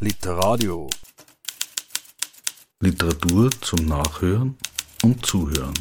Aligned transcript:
Literadio. 0.00 0.88
Literatur 2.80 3.50
zum 3.60 3.86
Nachhören 3.86 4.56
und 5.02 5.26
Zuhören. 5.26 5.74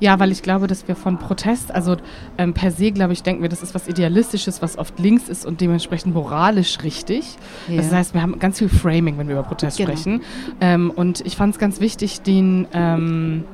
Ja, 0.00 0.18
weil 0.18 0.32
ich 0.32 0.42
glaube, 0.42 0.66
dass 0.66 0.86
wir 0.88 0.96
von 0.96 1.18
Protest, 1.18 1.72
also 1.74 1.96
ähm, 2.38 2.54
per 2.54 2.70
se, 2.70 2.92
glaube 2.92 3.12
ich, 3.12 3.22
denken 3.22 3.42
wir, 3.42 3.48
das 3.48 3.62
ist 3.62 3.74
was 3.74 3.88
Idealistisches, 3.88 4.62
was 4.62 4.78
oft 4.78 4.98
links 4.98 5.28
ist 5.28 5.46
und 5.46 5.60
dementsprechend 5.60 6.14
moralisch 6.14 6.78
richtig. 6.82 7.36
Ja. 7.68 7.76
Das 7.76 7.92
heißt, 7.92 8.14
wir 8.14 8.22
haben 8.22 8.38
ganz 8.38 8.58
viel 8.58 8.68
Framing, 8.68 9.18
wenn 9.18 9.28
wir 9.28 9.36
über 9.36 9.44
Protest 9.44 9.78
genau. 9.78 9.90
sprechen. 9.90 10.22
Ähm, 10.60 10.90
und 10.90 11.20
ich 11.24 11.36
fand 11.36 11.54
es 11.54 11.58
ganz 11.58 11.80
wichtig, 11.80 12.22
den 12.22 12.66
ähm, 12.72 13.44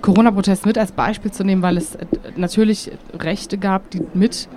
Corona-Protest 0.00 0.66
mit 0.66 0.78
als 0.78 0.92
Beispiel 0.92 1.30
zu 1.30 1.44
nehmen, 1.44 1.62
weil 1.62 1.76
es 1.76 1.94
äh, 1.94 2.06
natürlich 2.36 2.90
Rechte 3.18 3.58
gab, 3.58 3.90
die 3.90 4.02
mit 4.14 4.48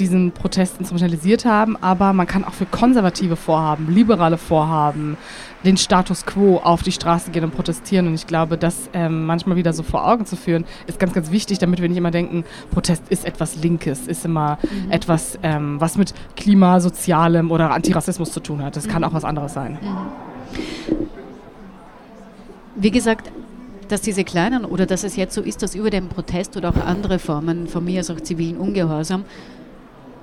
diesen 0.00 0.32
Protesten 0.32 0.80
instrumentalisiert 0.80 1.44
haben, 1.44 1.76
aber 1.80 2.12
man 2.12 2.26
kann 2.26 2.44
auch 2.44 2.54
für 2.54 2.64
konservative 2.64 3.36
Vorhaben, 3.36 3.92
liberale 3.92 4.38
Vorhaben, 4.38 5.16
den 5.64 5.76
Status 5.76 6.24
quo 6.24 6.56
auf 6.56 6.82
die 6.82 6.92
Straße 6.92 7.30
gehen 7.30 7.44
und 7.44 7.54
protestieren. 7.54 8.06
Und 8.06 8.14
ich 8.14 8.26
glaube, 8.26 8.56
das 8.56 8.88
ähm, 8.94 9.26
manchmal 9.26 9.56
wieder 9.56 9.74
so 9.74 9.82
vor 9.82 10.06
Augen 10.06 10.24
zu 10.24 10.36
führen, 10.36 10.64
ist 10.86 10.98
ganz, 10.98 11.12
ganz 11.12 11.30
wichtig, 11.30 11.58
damit 11.58 11.82
wir 11.82 11.88
nicht 11.88 11.98
immer 11.98 12.10
denken, 12.10 12.44
Protest 12.70 13.02
ist 13.10 13.26
etwas 13.26 13.56
Linkes, 13.56 14.06
ist 14.06 14.24
immer 14.24 14.58
mhm. 14.62 14.90
etwas, 14.90 15.38
ähm, 15.42 15.78
was 15.80 15.98
mit 15.98 16.14
Klima, 16.34 16.80
Sozialem 16.80 17.50
oder 17.50 17.70
Antirassismus 17.72 18.32
zu 18.32 18.40
tun 18.40 18.64
hat. 18.64 18.76
Das 18.76 18.86
mhm. 18.86 18.90
kann 18.90 19.04
auch 19.04 19.12
was 19.12 19.24
anderes 19.24 19.52
sein. 19.52 19.78
Mhm. 19.82 20.96
Wie 22.76 22.90
gesagt, 22.90 23.30
dass 23.90 24.00
diese 24.00 24.24
kleinen 24.24 24.64
oder 24.64 24.86
dass 24.86 25.04
es 25.04 25.16
jetzt 25.16 25.34
so 25.34 25.42
ist, 25.42 25.62
dass 25.62 25.74
über 25.74 25.90
den 25.90 26.08
Protest 26.08 26.56
oder 26.56 26.70
auch 26.70 26.86
andere 26.86 27.18
Formen 27.18 27.66
von 27.66 27.84
mir 27.84 28.00
aus 28.00 28.10
auch 28.10 28.20
zivilen 28.20 28.56
Ungehorsam 28.56 29.24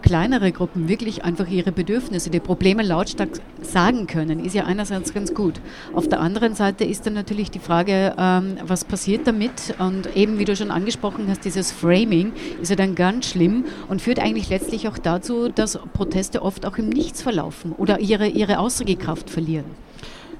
kleinere 0.01 0.51
Gruppen 0.51 0.87
wirklich 0.87 1.25
einfach 1.25 1.49
ihre 1.49 1.71
Bedürfnisse, 1.71 2.29
die 2.29 2.39
Probleme 2.39 2.83
lautstark 2.83 3.29
sagen 3.61 4.07
können, 4.07 4.43
ist 4.43 4.55
ja 4.55 4.63
einerseits 4.63 5.13
ganz 5.13 5.33
gut. 5.33 5.59
Auf 5.93 6.07
der 6.07 6.21
anderen 6.21 6.55
Seite 6.55 6.85
ist 6.85 7.05
dann 7.05 7.13
natürlich 7.13 7.51
die 7.51 7.59
Frage, 7.59 8.15
ähm, 8.17 8.57
was 8.65 8.85
passiert 8.85 9.27
damit? 9.27 9.75
Und 9.79 10.15
eben, 10.15 10.39
wie 10.39 10.45
du 10.45 10.55
schon 10.55 10.71
angesprochen 10.71 11.25
hast, 11.27 11.43
dieses 11.45 11.71
Framing 11.71 12.31
ist 12.61 12.69
ja 12.69 12.75
dann 12.75 12.95
ganz 12.95 13.27
schlimm 13.31 13.65
und 13.89 14.01
führt 14.01 14.19
eigentlich 14.19 14.49
letztlich 14.49 14.87
auch 14.87 14.97
dazu, 14.97 15.49
dass 15.49 15.79
Proteste 15.93 16.41
oft 16.41 16.65
auch 16.65 16.77
im 16.77 16.89
Nichts 16.89 17.21
verlaufen 17.21 17.73
oder 17.73 17.99
ihre, 17.99 18.27
ihre 18.27 18.59
Aussagekraft 18.59 19.29
verlieren. 19.29 19.65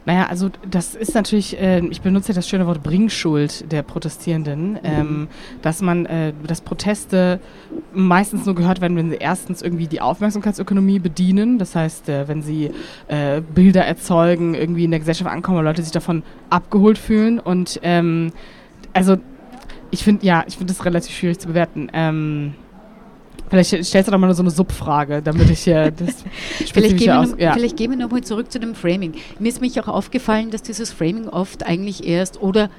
Naja, 0.08 0.28
also 0.28 0.50
das 0.72 0.96
ist 0.96 1.16
natürlich, 1.16 1.60
äh, 1.60 1.86
ich 1.88 2.00
benutze 2.00 2.32
das 2.32 2.48
schöne 2.48 2.66
Wort 2.66 2.82
Bringschuld 2.82 3.70
der 3.70 3.84
Protestierenden, 3.84 4.72
mhm. 4.72 4.80
ähm, 4.84 5.28
dass 5.62 5.82
man, 5.82 6.06
äh, 6.06 6.32
dass 6.48 6.62
Proteste 6.62 7.42
meistens 7.94 8.46
nur 8.46 8.56
gehört 8.56 8.80
werden, 8.80 8.96
wenn 8.96 9.10
sie 9.10 9.18
erstens 9.18 9.62
irgendwie 9.62 9.88
die 9.88 10.00
Aufmerksamkeitsökonomie 10.00 11.00
bedienen, 11.00 11.60
das 11.60 11.76
heißt, 11.76 12.08
äh, 12.08 12.26
wenn 12.30 12.42
sie 12.42 12.72
äh, 13.10 13.42
Bilder 13.42 13.84
erzeugen, 13.84 14.56
irgendwie 14.56 14.86
in 14.86 14.92
der 14.92 15.02
Gesellschaft 15.02 15.30
ankommen, 15.30 15.62
Leute 15.62 15.84
sich 15.84 15.92
davon 15.92 16.24
abgeholt 16.50 16.98
fühlen 16.98 17.38
und 17.38 17.78
ähm, 17.84 18.32
also 18.94 19.18
ich 19.92 20.06
finde, 20.06 20.26
ja, 20.26 20.46
ich 20.48 20.56
finde 20.56 20.74
das 20.74 20.86
relativ 20.86 21.14
schwierig 21.14 21.40
zu 21.40 21.50
bewerten. 21.50 21.90
Ähm, 21.92 22.54
Vielleicht 23.50 23.70
stellst 23.86 24.08
du 24.08 24.12
doch 24.12 24.20
mal 24.20 24.34
so 24.34 24.44
eine 24.44 24.52
Subfrage, 24.52 25.22
damit 25.22 25.50
ich 25.50 25.60
hier 25.60 25.92
das 25.92 26.24
vielleicht 26.74 26.98
gehen, 26.98 27.12
aus, 27.12 27.32
noch, 27.32 27.40
ja. 27.40 27.54
vielleicht 27.54 27.78
gehen 27.78 27.92
wir 27.92 27.98
nochmal 27.98 28.22
zurück 28.24 28.52
zu 28.52 28.60
dem 28.60 28.76
Framing. 28.76 29.14
Mir 29.40 29.50
ist 29.50 29.62
mich 29.62 29.80
auch 29.80 29.88
aufgefallen, 29.88 30.52
dass 30.52 30.64
dieses 30.64 30.92
Framing 30.92 31.30
oft 31.30 31.66
eigentlich 31.66 32.06
erst 32.06 32.42
oder 32.42 32.70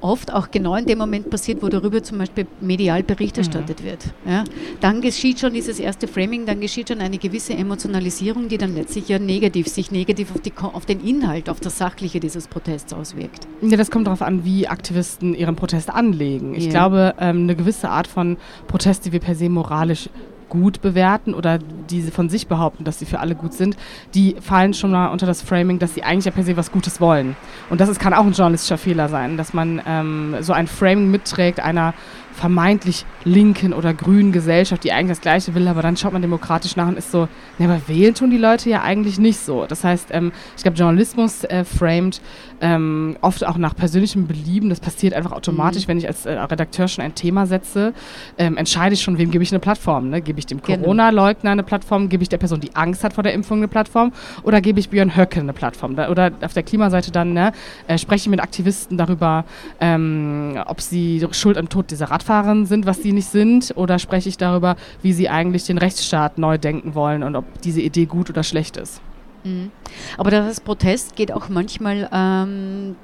oft 0.00 0.32
auch 0.32 0.50
genau 0.50 0.74
in 0.76 0.86
dem 0.86 0.98
Moment 0.98 1.30
passiert, 1.30 1.62
wo 1.62 1.68
darüber 1.68 2.02
zum 2.02 2.18
Beispiel 2.18 2.46
medial 2.60 3.02
Bericht 3.02 3.36
mhm. 3.36 3.40
erstattet 3.40 3.80
mhm. 3.80 3.84
wird. 3.84 4.04
Ja? 4.26 4.44
Dann 4.80 5.00
geschieht 5.00 5.40
schon 5.40 5.52
dieses 5.52 5.78
erste 5.78 6.08
Framing, 6.08 6.46
dann 6.46 6.60
geschieht 6.60 6.88
schon 6.88 7.00
eine 7.00 7.18
gewisse 7.18 7.54
Emotionalisierung, 7.54 8.48
die 8.48 8.58
dann 8.58 8.74
letztlich 8.74 9.08
ja 9.08 9.18
negativ, 9.18 9.68
sich 9.68 9.90
negativ 9.90 10.34
auf, 10.34 10.40
die, 10.40 10.52
auf 10.56 10.86
den 10.86 11.00
Inhalt, 11.00 11.48
auf 11.48 11.60
das 11.60 11.78
Sachliche 11.78 12.20
dieses 12.20 12.48
Protests 12.48 12.92
auswirkt. 12.92 13.46
Ja, 13.62 13.76
das 13.76 13.90
kommt 13.90 14.06
darauf 14.06 14.22
an, 14.22 14.44
wie 14.44 14.68
Aktivisten 14.68 15.34
ihren 15.34 15.56
Protest 15.56 15.90
anlegen. 15.90 16.54
Ich 16.54 16.66
ja. 16.66 16.70
glaube, 16.70 17.14
ähm, 17.18 17.42
eine 17.44 17.56
gewisse 17.56 17.88
Art 17.88 18.06
von 18.06 18.36
Protest, 18.66 19.06
die 19.06 19.12
wir 19.12 19.20
per 19.20 19.34
se 19.34 19.48
moralisch 19.48 20.08
gut 20.50 20.82
bewerten 20.82 21.32
oder 21.32 21.58
die 21.58 22.02
von 22.02 22.28
sich 22.28 22.46
behaupten, 22.46 22.84
dass 22.84 22.98
sie 22.98 23.06
für 23.06 23.20
alle 23.20 23.34
gut 23.34 23.54
sind, 23.54 23.76
die 24.14 24.36
fallen 24.40 24.74
schon 24.74 24.90
mal 24.90 25.06
unter 25.06 25.24
das 25.24 25.40
Framing, 25.40 25.78
dass 25.78 25.94
sie 25.94 26.02
eigentlich 26.02 26.26
ja 26.26 26.32
per 26.32 26.44
se 26.44 26.58
was 26.58 26.70
Gutes 26.70 27.00
wollen. 27.00 27.36
Und 27.70 27.80
das 27.80 27.88
ist, 27.88 27.98
kann 27.98 28.12
auch 28.12 28.26
ein 28.26 28.32
journalistischer 28.32 28.76
Fehler 28.76 29.08
sein, 29.08 29.38
dass 29.38 29.54
man 29.54 29.80
ähm, 29.86 30.36
so 30.40 30.52
ein 30.52 30.66
Framing 30.66 31.10
mitträgt 31.10 31.60
einer 31.60 31.94
vermeintlich 32.32 33.04
linken 33.24 33.72
oder 33.72 33.92
grünen 33.92 34.32
Gesellschaft, 34.32 34.84
die 34.84 34.92
eigentlich 34.92 35.18
das 35.18 35.20
Gleiche 35.20 35.54
will, 35.54 35.68
aber 35.68 35.82
dann 35.82 35.96
schaut 35.96 36.12
man 36.12 36.22
demokratisch 36.22 36.76
nach 36.76 36.88
und 36.88 36.98
ist 36.98 37.10
so, 37.10 37.28
ne, 37.58 37.66
aber 37.66 37.80
wählen 37.86 38.14
tun 38.14 38.30
die 38.30 38.38
Leute 38.38 38.70
ja 38.70 38.82
eigentlich 38.82 39.18
nicht 39.18 39.38
so. 39.38 39.66
Das 39.66 39.84
heißt, 39.84 40.08
ähm, 40.12 40.32
ich 40.56 40.62
glaube, 40.62 40.78
Journalismus 40.78 41.44
äh, 41.44 41.64
framed 41.64 42.20
ähm, 42.60 43.16
oft 43.20 43.44
auch 43.46 43.56
nach 43.56 43.74
persönlichem 43.74 44.26
Belieben. 44.26 44.68
Das 44.68 44.80
passiert 44.80 45.14
einfach 45.14 45.32
automatisch, 45.32 45.84
mhm. 45.84 45.88
wenn 45.88 45.98
ich 45.98 46.06
als 46.06 46.26
äh, 46.26 46.32
Redakteur 46.32 46.88
schon 46.88 47.04
ein 47.04 47.14
Thema 47.14 47.46
setze, 47.46 47.92
ähm, 48.38 48.56
entscheide 48.56 48.94
ich 48.94 49.02
schon, 49.02 49.18
wem 49.18 49.30
gebe 49.30 49.42
ich 49.42 49.52
eine 49.52 49.60
Plattform. 49.60 50.10
Ne? 50.10 50.20
Gebe 50.20 50.38
ich 50.38 50.46
dem 50.46 50.60
genau. 50.62 50.78
Corona-Leugner 50.78 51.50
eine 51.50 51.62
Plattform, 51.62 52.08
gebe 52.08 52.22
ich 52.22 52.28
der 52.28 52.38
Person, 52.38 52.60
die 52.60 52.74
Angst 52.76 53.04
hat 53.04 53.14
vor 53.14 53.22
der 53.22 53.32
Impfung, 53.32 53.58
eine 53.58 53.68
Plattform 53.68 54.12
oder 54.42 54.60
gebe 54.60 54.78
ich 54.80 54.90
Björn 54.90 55.16
Höcke 55.16 55.40
eine 55.40 55.52
Plattform? 55.52 55.96
Da, 55.96 56.10
oder 56.10 56.32
auf 56.42 56.52
der 56.52 56.62
Klimaseite 56.62 57.10
dann 57.10 57.32
ne, 57.32 57.52
äh, 57.86 57.98
spreche 57.98 58.22
ich 58.22 58.28
mit 58.28 58.40
Aktivisten 58.40 58.96
darüber, 58.96 59.44
ähm, 59.80 60.58
ob 60.66 60.80
sie 60.80 61.26
schuld 61.32 61.56
am 61.56 61.68
Tod 61.68 61.90
dieser 61.90 62.10
Radfahrerin 62.20 62.66
sind, 62.66 62.86
was 62.86 63.02
sie 63.02 63.12
nicht 63.12 63.28
sind, 63.28 63.72
oder 63.76 63.98
spreche 63.98 64.28
ich 64.28 64.36
darüber, 64.36 64.76
wie 65.02 65.12
sie 65.12 65.28
eigentlich 65.28 65.64
den 65.64 65.78
Rechtsstaat 65.78 66.38
neu 66.38 66.58
denken 66.58 66.94
wollen 66.94 67.22
und 67.22 67.34
ob 67.36 67.44
diese 67.62 67.80
Idee 67.80 68.04
gut 68.04 68.30
oder 68.30 68.42
schlecht 68.42 68.76
ist. 68.76 69.00
Mhm. 69.44 69.70
Aber 70.18 70.30
das 70.30 70.60
Protest 70.60 71.16
geht 71.16 71.32
auch 71.32 71.48
manchmal 71.48 72.08
ähm, 72.12 72.96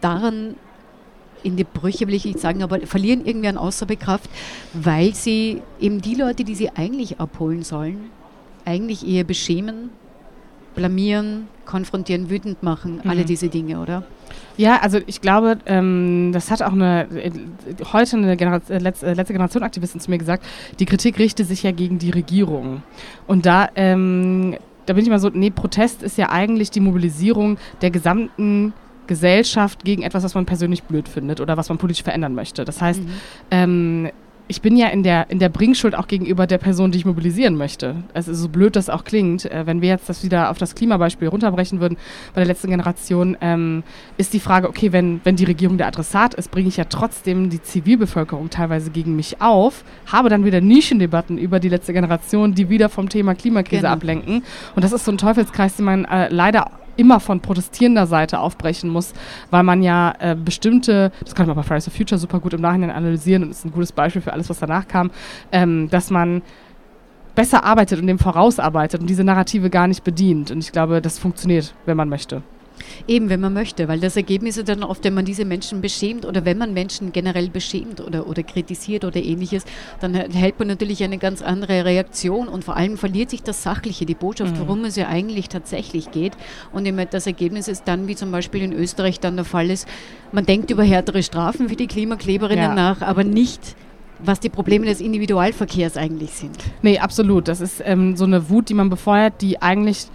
daran 0.00 0.54
in 1.42 1.56
die 1.56 1.64
Brüche, 1.64 2.06
will 2.06 2.14
ich 2.14 2.24
nicht 2.24 2.40
sagen, 2.40 2.62
aber 2.62 2.80
verlieren 2.80 3.24
irgendwie 3.24 3.48
an 3.48 3.58
Aussagekraft, 3.58 4.28
weil 4.72 5.14
sie 5.14 5.62
eben 5.80 6.00
die 6.00 6.14
Leute, 6.14 6.44
die 6.44 6.54
sie 6.54 6.70
eigentlich 6.70 7.20
abholen 7.20 7.62
sollen, 7.62 8.10
eigentlich 8.64 9.06
eher 9.06 9.24
beschämen, 9.24 9.90
blamieren, 10.78 11.48
konfrontieren, 11.66 12.30
wütend 12.30 12.62
machen, 12.62 13.00
mhm. 13.02 13.10
alle 13.10 13.24
diese 13.24 13.48
Dinge, 13.48 13.80
oder? 13.80 14.04
Ja, 14.56 14.78
also 14.80 14.98
ich 15.06 15.20
glaube, 15.20 15.58
ähm, 15.66 16.30
das 16.32 16.50
hat 16.50 16.62
auch 16.62 16.72
eine 16.72 17.06
äh, 17.10 17.30
heute 17.92 18.16
eine 18.16 18.36
Generation, 18.36 18.76
äh, 18.76 18.80
letzte, 18.80 19.12
letzte 19.12 19.32
Generation 19.32 19.62
Aktivistin 19.62 20.00
zu 20.00 20.10
mir 20.10 20.18
gesagt, 20.18 20.44
die 20.78 20.86
Kritik 20.86 21.18
richte 21.18 21.44
sich 21.44 21.62
ja 21.62 21.72
gegen 21.72 21.98
die 21.98 22.10
Regierung. 22.10 22.82
Und 23.26 23.44
da 23.44 23.68
ähm, 23.74 24.56
da 24.86 24.94
bin 24.94 25.02
ich 25.02 25.08
immer 25.08 25.18
so, 25.18 25.28
nee, 25.28 25.50
Protest 25.50 26.02
ist 26.02 26.16
ja 26.16 26.30
eigentlich 26.30 26.70
die 26.70 26.80
Mobilisierung 26.80 27.58
der 27.82 27.90
gesamten 27.90 28.72
Gesellschaft 29.06 29.84
gegen 29.84 30.02
etwas, 30.02 30.24
was 30.24 30.34
man 30.34 30.46
persönlich 30.46 30.84
blöd 30.84 31.08
findet 31.08 31.40
oder 31.40 31.56
was 31.56 31.68
man 31.68 31.76
politisch 31.76 32.04
verändern 32.04 32.34
möchte. 32.34 32.64
Das 32.64 32.80
heißt, 32.80 33.02
mhm. 33.02 33.10
ähm, 33.50 34.10
ich 34.48 34.62
bin 34.62 34.76
ja 34.76 34.88
in 34.88 35.02
der, 35.02 35.30
in 35.30 35.38
der 35.38 35.50
Bringschuld 35.50 35.94
auch 35.94 36.08
gegenüber 36.08 36.46
der 36.46 36.58
Person, 36.58 36.90
die 36.90 36.98
ich 36.98 37.04
mobilisieren 37.04 37.56
möchte. 37.56 37.96
Also 38.14 38.32
so 38.34 38.48
blöd 38.48 38.76
das 38.76 38.88
auch 38.88 39.04
klingt, 39.04 39.44
äh, 39.44 39.66
wenn 39.66 39.82
wir 39.82 39.90
jetzt 39.90 40.08
das 40.08 40.24
wieder 40.24 40.50
auf 40.50 40.58
das 40.58 40.74
Klimabeispiel 40.74 41.28
runterbrechen 41.28 41.80
würden 41.80 41.98
bei 42.34 42.40
der 42.40 42.46
letzten 42.46 42.70
Generation, 42.70 43.36
ähm, 43.42 43.82
ist 44.16 44.32
die 44.32 44.40
Frage, 44.40 44.68
okay, 44.68 44.92
wenn, 44.92 45.20
wenn 45.24 45.36
die 45.36 45.44
Regierung 45.44 45.76
der 45.76 45.86
Adressat 45.86 46.34
ist, 46.34 46.50
bringe 46.50 46.68
ich 46.68 46.78
ja 46.78 46.84
trotzdem 46.84 47.50
die 47.50 47.62
Zivilbevölkerung 47.62 48.48
teilweise 48.48 48.90
gegen 48.90 49.16
mich 49.16 49.40
auf, 49.40 49.84
habe 50.06 50.30
dann 50.30 50.44
wieder 50.44 50.60
Nischendebatten 50.60 51.36
über 51.36 51.60
die 51.60 51.68
letzte 51.68 51.92
Generation, 51.92 52.54
die 52.54 52.70
wieder 52.70 52.88
vom 52.88 53.10
Thema 53.10 53.34
Klimakrise 53.34 53.82
genau. 53.82 53.92
ablenken. 53.92 54.42
Und 54.74 54.82
das 54.82 54.92
ist 54.92 55.04
so 55.04 55.12
ein 55.12 55.18
Teufelskreis, 55.18 55.76
den 55.76 55.84
man 55.84 56.04
äh, 56.06 56.28
leider 56.30 56.70
immer 56.98 57.20
von 57.20 57.40
protestierender 57.40 58.06
Seite 58.06 58.40
aufbrechen 58.40 58.90
muss, 58.90 59.14
weil 59.50 59.62
man 59.62 59.82
ja 59.82 60.14
äh, 60.18 60.36
bestimmte, 60.36 61.12
das 61.24 61.34
kann 61.34 61.46
man 61.46 61.56
bei 61.56 61.62
Fridays 61.62 61.84
for 61.84 61.94
Future 61.94 62.18
super 62.18 62.40
gut 62.40 62.52
im 62.52 62.60
Nachhinein 62.60 62.90
analysieren 62.90 63.44
und 63.44 63.50
ist 63.50 63.64
ein 63.64 63.72
gutes 63.72 63.92
Beispiel 63.92 64.20
für 64.20 64.32
alles, 64.32 64.50
was 64.50 64.58
danach 64.58 64.86
kam, 64.86 65.10
ähm, 65.52 65.88
dass 65.90 66.10
man 66.10 66.42
besser 67.34 67.64
arbeitet 67.64 68.00
und 68.00 68.08
dem 68.08 68.18
vorausarbeitet 68.18 69.00
und 69.00 69.08
diese 69.08 69.22
Narrative 69.22 69.70
gar 69.70 69.86
nicht 69.86 70.02
bedient. 70.02 70.50
Und 70.50 70.58
ich 70.58 70.72
glaube, 70.72 71.00
das 71.00 71.18
funktioniert, 71.18 71.72
wenn 71.86 71.96
man 71.96 72.08
möchte. 72.08 72.42
Eben, 73.06 73.28
wenn 73.28 73.40
man 73.40 73.52
möchte, 73.52 73.88
weil 73.88 74.00
das 74.00 74.16
Ergebnis 74.16 74.56
ist 74.56 74.68
dann 74.68 74.82
oft, 74.82 75.04
wenn 75.04 75.14
man 75.14 75.24
diese 75.24 75.44
Menschen 75.44 75.80
beschämt 75.80 76.24
oder 76.24 76.44
wenn 76.44 76.58
man 76.58 76.72
Menschen 76.72 77.12
generell 77.12 77.48
beschämt 77.48 78.00
oder, 78.00 78.26
oder 78.26 78.42
kritisiert 78.42 79.04
oder 79.04 79.22
ähnliches, 79.22 79.64
dann 80.00 80.14
hält 80.14 80.58
man 80.58 80.68
natürlich 80.68 81.02
eine 81.02 81.18
ganz 81.18 81.42
andere 81.42 81.84
Reaktion 81.84 82.48
und 82.48 82.64
vor 82.64 82.76
allem 82.76 82.96
verliert 82.96 83.30
sich 83.30 83.42
das 83.42 83.62
Sachliche, 83.62 84.06
die 84.06 84.14
Botschaft, 84.14 84.54
mhm. 84.54 84.60
worum 84.60 84.84
es 84.84 84.96
ja 84.96 85.08
eigentlich 85.08 85.48
tatsächlich 85.48 86.10
geht. 86.10 86.32
Und 86.72 86.88
das 87.10 87.26
Ergebnis 87.26 87.68
ist 87.68 87.84
dann, 87.86 88.08
wie 88.08 88.16
zum 88.16 88.30
Beispiel 88.30 88.62
in 88.62 88.72
Österreich 88.72 89.20
dann 89.20 89.36
der 89.36 89.44
Fall 89.44 89.70
ist, 89.70 89.86
man 90.32 90.46
denkt 90.46 90.70
über 90.70 90.82
härtere 90.82 91.22
Strafen 91.22 91.68
für 91.68 91.76
die 91.76 91.86
Klimakleberinnen 91.86 92.64
ja. 92.64 92.74
nach, 92.74 93.02
aber 93.02 93.24
nicht 93.24 93.76
was 94.20 94.40
die 94.40 94.48
Probleme 94.48 94.86
des 94.86 95.00
Individualverkehrs 95.00 95.96
eigentlich 95.96 96.30
sind. 96.30 96.56
Nee, 96.82 96.98
absolut. 96.98 97.48
Das 97.48 97.60
ist 97.60 97.82
ähm, 97.84 98.16
so 98.16 98.24
eine 98.24 98.50
Wut, 98.50 98.68
die 98.68 98.74
man 98.74 98.90
befeuert, 98.90 99.40
die 99.40 99.62
eigentlich 99.62 100.06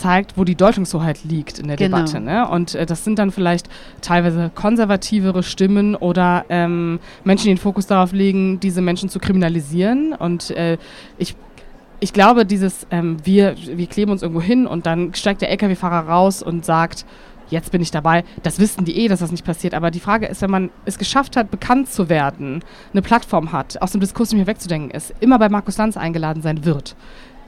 zeigt, 0.00 0.36
wo 0.36 0.44
die 0.44 0.54
Deutungshoheit 0.54 1.24
liegt 1.24 1.58
in 1.58 1.68
der 1.68 1.76
genau. 1.76 1.98
Debatte. 1.98 2.20
Ne? 2.20 2.48
Und 2.48 2.74
äh, 2.74 2.86
das 2.86 3.04
sind 3.04 3.18
dann 3.18 3.30
vielleicht 3.30 3.68
teilweise 4.00 4.50
konservativere 4.54 5.42
Stimmen 5.42 5.94
oder 5.94 6.44
ähm, 6.48 6.98
Menschen, 7.24 7.44
die 7.44 7.50
den 7.50 7.58
Fokus 7.58 7.86
darauf 7.86 8.12
legen, 8.12 8.60
diese 8.60 8.80
Menschen 8.80 9.08
zu 9.08 9.18
kriminalisieren. 9.18 10.12
Und 10.12 10.50
äh, 10.50 10.78
ich 11.18 11.36
ich 12.02 12.14
glaube, 12.14 12.46
dieses, 12.46 12.86
ähm, 12.90 13.18
wir, 13.24 13.54
wir 13.58 13.86
kleben 13.86 14.10
uns 14.10 14.22
irgendwo 14.22 14.40
hin 14.40 14.66
und 14.66 14.86
dann 14.86 15.12
steigt 15.12 15.42
der 15.42 15.50
Lkw-Fahrer 15.50 16.08
raus 16.08 16.42
und 16.42 16.64
sagt, 16.64 17.04
jetzt 17.50 17.72
bin 17.72 17.82
ich 17.82 17.90
dabei. 17.90 18.24
Das 18.42 18.58
wissen 18.58 18.84
die 18.84 18.96
eh, 18.96 19.08
dass 19.08 19.20
das 19.20 19.30
nicht 19.30 19.44
passiert. 19.44 19.74
Aber 19.74 19.90
die 19.90 20.00
Frage 20.00 20.26
ist, 20.26 20.40
wenn 20.40 20.50
man 20.50 20.70
es 20.84 20.98
geschafft 20.98 21.36
hat, 21.36 21.50
bekannt 21.50 21.90
zu 21.90 22.08
werden, 22.08 22.64
eine 22.92 23.02
Plattform 23.02 23.52
hat, 23.52 23.80
aus 23.82 23.92
dem 23.92 24.00
Diskurs 24.00 24.30
nicht 24.30 24.38
mehr 24.38 24.46
wegzudenken 24.46 24.90
ist, 24.90 25.12
immer 25.20 25.38
bei 25.38 25.48
Markus 25.48 25.76
Lanz 25.76 25.96
eingeladen 25.96 26.42
sein 26.42 26.64
wird, 26.64 26.96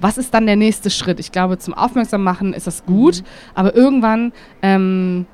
was 0.02 0.18
ist 0.18 0.34
dann 0.34 0.46
der 0.46 0.56
nächste 0.56 0.90
Schritt? 0.90 1.20
Ich 1.20 1.32
glaube, 1.32 1.58
zum 1.58 1.74
Aufmerksammachen 1.74 2.52
ist 2.52 2.66
das 2.66 2.84
gut, 2.84 3.20
mhm. 3.20 3.26
aber 3.54 3.74
irgendwann, 3.74 4.32
ähm, 4.60 5.26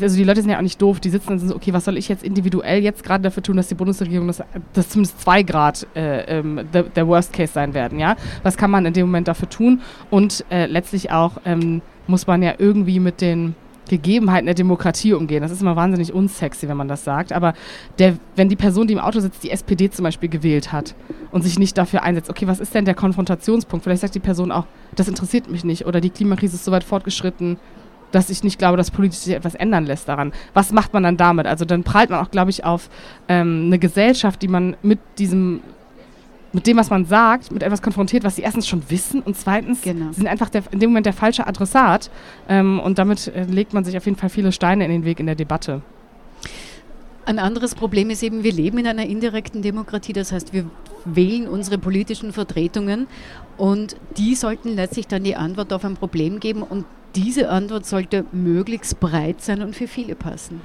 also 0.00 0.16
die 0.16 0.24
Leute 0.24 0.40
sind 0.40 0.50
ja 0.50 0.58
auch 0.58 0.62
nicht 0.62 0.80
doof, 0.80 1.00
die 1.00 1.10
sitzen 1.10 1.32
und 1.32 1.38
sind 1.38 1.48
so, 1.48 1.56
okay, 1.56 1.72
was 1.72 1.84
soll 1.84 1.98
ich 1.98 2.08
jetzt 2.08 2.22
individuell 2.22 2.82
jetzt 2.82 3.02
gerade 3.02 3.22
dafür 3.22 3.42
tun, 3.42 3.56
dass 3.56 3.68
die 3.68 3.74
Bundesregierung, 3.74 4.26
das, 4.26 4.42
dass 4.72 4.90
zumindest 4.90 5.20
zwei 5.20 5.42
Grad 5.42 5.86
äh, 5.94 6.38
ähm, 6.38 6.60
der, 6.72 6.84
der 6.84 7.06
Worst 7.08 7.32
Case 7.32 7.52
sein 7.52 7.74
werden, 7.74 7.98
ja? 7.98 8.16
Was 8.42 8.56
kann 8.56 8.70
man 8.70 8.86
in 8.86 8.92
dem 8.92 9.06
Moment 9.06 9.28
dafür 9.28 9.48
tun? 9.48 9.80
Und 10.10 10.44
äh, 10.50 10.66
letztlich 10.66 11.10
auch 11.10 11.32
ähm, 11.44 11.82
muss 12.06 12.26
man 12.26 12.42
ja 12.42 12.54
irgendwie 12.58 13.00
mit 13.00 13.20
den 13.20 13.54
Gegebenheiten 13.88 14.46
der 14.46 14.54
Demokratie 14.54 15.12
umgehen. 15.12 15.42
Das 15.42 15.50
ist 15.50 15.60
immer 15.60 15.76
wahnsinnig 15.76 16.12
unsexy, 16.12 16.68
wenn 16.68 16.76
man 16.76 16.88
das 16.88 17.04
sagt. 17.04 17.32
Aber 17.32 17.54
der, 17.98 18.16
wenn 18.36 18.48
die 18.48 18.56
Person, 18.56 18.86
die 18.86 18.94
im 18.94 19.00
Auto 19.00 19.20
sitzt, 19.20 19.42
die 19.42 19.50
SPD 19.50 19.90
zum 19.90 20.04
Beispiel 20.04 20.28
gewählt 20.28 20.72
hat 20.72 20.94
und 21.30 21.42
sich 21.42 21.58
nicht 21.58 21.76
dafür 21.76 22.02
einsetzt, 22.02 22.30
okay, 22.30 22.46
was 22.46 22.60
ist 22.60 22.74
denn 22.74 22.84
der 22.84 22.94
Konfrontationspunkt? 22.94 23.84
Vielleicht 23.84 24.02
sagt 24.02 24.14
die 24.14 24.20
Person 24.20 24.52
auch, 24.52 24.66
das 24.94 25.08
interessiert 25.08 25.50
mich 25.50 25.64
nicht 25.64 25.86
oder 25.86 26.00
die 26.00 26.10
Klimakrise 26.10 26.56
ist 26.56 26.64
so 26.64 26.72
weit 26.72 26.84
fortgeschritten, 26.84 27.58
dass 28.12 28.30
ich 28.30 28.44
nicht 28.44 28.58
glaube, 28.58 28.76
dass 28.76 28.90
politisch 28.90 29.20
sich 29.20 29.34
etwas 29.34 29.54
ändern 29.54 29.86
lässt 29.86 30.08
daran. 30.08 30.32
Was 30.54 30.70
macht 30.72 30.92
man 30.92 31.02
dann 31.02 31.16
damit? 31.16 31.46
Also 31.46 31.64
dann 31.64 31.82
prallt 31.82 32.10
man 32.10 32.24
auch, 32.24 32.30
glaube 32.30 32.50
ich, 32.50 32.64
auf 32.64 32.88
ähm, 33.28 33.64
eine 33.66 33.78
Gesellschaft, 33.78 34.42
die 34.42 34.48
man 34.48 34.76
mit 34.82 35.00
diesem 35.18 35.60
mit 36.52 36.66
dem, 36.66 36.76
was 36.76 36.90
man 36.90 37.04
sagt, 37.04 37.50
mit 37.50 37.62
etwas 37.62 37.82
konfrontiert, 37.82 38.24
was 38.24 38.36
sie 38.36 38.42
erstens 38.42 38.68
schon 38.68 38.82
wissen 38.88 39.22
und 39.22 39.36
zweitens 39.36 39.82
genau. 39.82 40.12
sind 40.12 40.26
einfach 40.26 40.50
der, 40.50 40.62
in 40.70 40.80
dem 40.80 40.90
Moment 40.90 41.06
der 41.06 41.12
falsche 41.12 41.46
Adressat. 41.46 42.10
Ähm, 42.48 42.80
und 42.80 42.98
damit 42.98 43.28
äh, 43.28 43.44
legt 43.44 43.72
man 43.72 43.84
sich 43.84 43.96
auf 43.96 44.04
jeden 44.04 44.18
Fall 44.18 44.28
viele 44.28 44.52
Steine 44.52 44.84
in 44.84 44.90
den 44.90 45.04
Weg 45.04 45.20
in 45.20 45.26
der 45.26 45.34
Debatte. 45.34 45.82
Ein 47.24 47.38
anderes 47.38 47.74
Problem 47.74 48.10
ist 48.10 48.22
eben, 48.22 48.42
wir 48.42 48.52
leben 48.52 48.78
in 48.78 48.86
einer 48.86 49.06
indirekten 49.06 49.62
Demokratie, 49.62 50.12
das 50.12 50.32
heißt, 50.32 50.52
wir 50.52 50.64
wählen 51.04 51.46
unsere 51.46 51.78
politischen 51.78 52.32
Vertretungen 52.32 53.06
und 53.56 53.96
die 54.16 54.34
sollten 54.34 54.74
letztlich 54.74 55.06
dann 55.06 55.22
die 55.22 55.36
Antwort 55.36 55.72
auf 55.72 55.84
ein 55.84 55.94
Problem 55.94 56.40
geben 56.40 56.62
und 56.62 56.84
diese 57.14 57.48
Antwort 57.48 57.86
sollte 57.86 58.24
möglichst 58.32 58.98
breit 58.98 59.40
sein 59.40 59.62
und 59.62 59.76
für 59.76 59.86
viele 59.86 60.14
passen. 60.14 60.60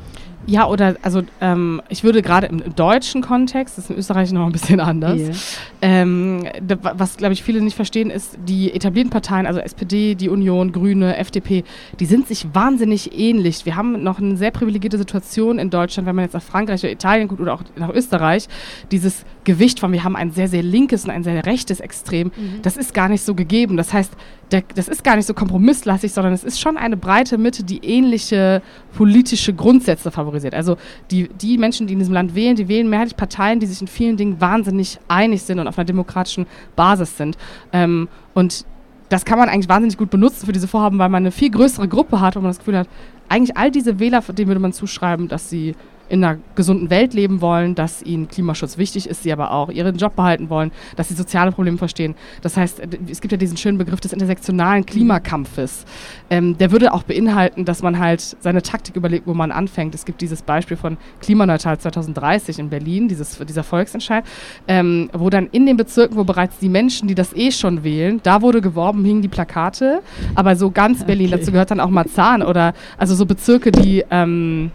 Ja, 0.47 0.65
oder 0.67 0.95
also 1.01 1.23
ähm, 1.41 1.81
ich 1.89 2.05
würde 2.05 2.21
gerade 2.21 2.47
im, 2.47 2.73
deutschen 2.73 3.21
Kontext, 3.21 3.77
das 3.77 3.85
ist 3.85 3.89
in 3.91 3.97
Österreich 3.97 4.31
noch 4.31 4.45
ein 4.45 4.53
bisschen 4.53 4.79
anders, 4.79 5.19
yeah. 5.19 5.33
ähm, 5.81 6.47
was 6.81 7.17
glaube 7.17 7.33
ich 7.33 7.43
viele 7.43 7.61
nicht 7.61 7.75
verstehen, 7.75 8.09
ist, 8.09 8.37
die 8.47 8.73
etablierten 8.73 9.11
Parteien, 9.11 9.45
also 9.45 9.59
SPD, 9.59 10.15
die 10.15 10.29
Union, 10.29 10.71
Grüne, 10.71 11.17
FDP, 11.17 11.65
die 11.99 12.05
sind 12.05 12.27
sich 12.27 12.47
wahnsinnig 12.53 13.17
ähnlich. 13.17 13.65
Wir 13.65 13.75
haben 13.75 14.01
noch 14.03 14.19
eine 14.19 14.37
sehr 14.37 14.51
privilegierte 14.51 14.97
Situation 14.97 15.59
in 15.59 15.69
Deutschland, 15.69 16.07
wenn 16.07 16.15
man 16.15 16.23
jetzt 16.23 16.33
nach 16.33 16.41
Frankreich 16.41 16.81
oder 16.81 16.93
Italien 16.93 17.27
guckt 17.27 17.41
oder 17.41 17.53
auch 17.53 17.63
nach 17.75 17.89
Österreich, 17.89 18.47
dieses 18.89 19.25
Gewicht 19.43 19.81
von, 19.81 19.91
wir 19.91 20.05
haben 20.05 20.15
ein 20.15 20.31
sehr, 20.31 20.47
sehr 20.47 20.63
linkes 20.63 21.03
und 21.03 21.11
ein 21.11 21.23
sehr 21.23 21.45
rechtes 21.45 21.81
Extrem, 21.81 22.27
mhm. 22.27 22.61
das 22.61 22.77
ist 22.77 22.93
gar 22.93 23.09
nicht 23.09 23.23
so 23.23 23.35
gegeben. 23.35 23.75
Das 23.75 23.91
heißt, 23.91 24.13
der, 24.51 24.63
das 24.75 24.87
ist 24.87 25.03
gar 25.03 25.15
nicht 25.15 25.25
so 25.25 25.33
kompromisslastig, 25.33 26.11
sondern 26.13 26.33
es 26.33 26.43
ist 26.43 26.59
schon 26.59 26.77
eine 26.77 26.97
breite 26.97 27.37
Mitte, 27.37 27.63
die 27.63 27.83
ähnliche 27.83 28.61
politische 28.97 29.53
Grundsätze 29.53 30.09
favorisiert. 30.09 30.55
Also 30.55 30.75
die, 31.11 31.27
die 31.27 31.59
Menschen, 31.59 31.85
die 31.85 31.93
in 31.93 31.99
diesem 31.99 32.15
Land 32.15 32.33
wählen, 32.33 32.55
die 32.55 32.67
wählen 32.67 32.89
mehrheitlich 32.89 33.15
Parteien, 33.15 33.59
die 33.59 33.67
sich 33.67 33.79
in 33.79 33.87
vielen 33.87 34.17
Dingen 34.17 34.41
wahnsinnig 34.41 34.97
einig 35.07 35.43
sind 35.43 35.59
und 35.59 35.67
auf 35.67 35.77
einer 35.77 35.85
demokratischen 35.85 36.47
Basis 36.75 37.15
sind. 37.15 37.37
Ähm, 37.71 38.09
und 38.33 38.65
das 39.09 39.23
kann 39.23 39.37
man 39.37 39.49
eigentlich 39.49 39.69
wahnsinnig 39.69 39.99
gut 39.99 40.09
benutzen 40.09 40.47
für 40.47 40.51
diese 40.51 40.67
Vorhaben, 40.67 40.97
weil 40.97 41.09
man 41.09 41.21
eine 41.21 41.31
viel 41.31 41.51
größere 41.51 41.87
Gruppe 41.87 42.19
hat, 42.21 42.35
wo 42.35 42.39
man 42.39 42.49
das 42.49 42.57
Gefühl 42.57 42.75
hat, 42.75 42.89
eigentlich 43.29 43.55
all 43.55 43.69
diese 43.69 43.99
Wähler, 43.99 44.21
denen 44.21 44.47
würde 44.47 44.61
man 44.61 44.73
zuschreiben, 44.73 45.27
dass 45.27 45.47
sie 45.47 45.75
in 46.09 46.23
einer 46.23 46.39
gesunden 46.55 46.89
Welt 46.89 47.13
leben 47.13 47.41
wollen, 47.41 47.75
dass 47.75 48.01
ihnen 48.01 48.27
Klimaschutz 48.27 48.77
wichtig 48.77 49.09
ist, 49.09 49.23
sie 49.23 49.31
aber 49.31 49.51
auch 49.51 49.69
ihren 49.69 49.97
Job 49.97 50.15
behalten 50.15 50.49
wollen, 50.49 50.71
dass 50.95 51.09
sie 51.09 51.13
soziale 51.13 51.51
Probleme 51.51 51.77
verstehen. 51.77 52.15
Das 52.41 52.57
heißt, 52.57 52.81
es 53.09 53.21
gibt 53.21 53.31
ja 53.31 53.37
diesen 53.37 53.57
schönen 53.57 53.77
Begriff 53.77 53.99
des 53.99 54.13
intersektionalen 54.13 54.85
Klimakampfes. 54.85 55.85
Ähm, 56.29 56.57
der 56.57 56.71
würde 56.71 56.93
auch 56.93 57.03
beinhalten, 57.03 57.65
dass 57.65 57.81
man 57.81 57.99
halt 57.99 58.37
seine 58.39 58.61
Taktik 58.61 58.95
überlegt, 58.95 59.27
wo 59.27 59.33
man 59.33 59.51
anfängt. 59.51 59.95
Es 59.95 60.05
gibt 60.05 60.21
dieses 60.21 60.41
Beispiel 60.41 60.77
von 60.77 60.97
Klimaneutral 61.21 61.77
2030 61.77 62.59
in 62.59 62.69
Berlin, 62.69 63.07
dieses, 63.07 63.37
dieser 63.37 63.63
Volksentscheid, 63.63 64.23
ähm, 64.67 65.09
wo 65.13 65.29
dann 65.29 65.47
in 65.51 65.65
den 65.65 65.77
Bezirken, 65.77 66.17
wo 66.17 66.23
bereits 66.23 66.57
die 66.59 66.69
Menschen, 66.69 67.07
die 67.07 67.15
das 67.15 67.33
eh 67.33 67.51
schon 67.51 67.83
wählen, 67.83 68.19
da 68.23 68.41
wurde 68.41 68.61
geworben, 68.61 69.03
hingen 69.05 69.21
die 69.21 69.27
Plakate, 69.27 70.01
aber 70.35 70.55
so 70.55 70.71
ganz 70.71 71.03
Berlin, 71.03 71.27
okay. 71.27 71.39
dazu 71.39 71.51
gehört 71.51 71.71
dann 71.71 71.79
auch 71.79 71.89
Marzahn 71.89 72.41
oder 72.41 72.73
also 72.97 73.15
so 73.15 73.25
Bezirke, 73.25 73.71
die 73.71 74.03
ähm, 74.09 74.71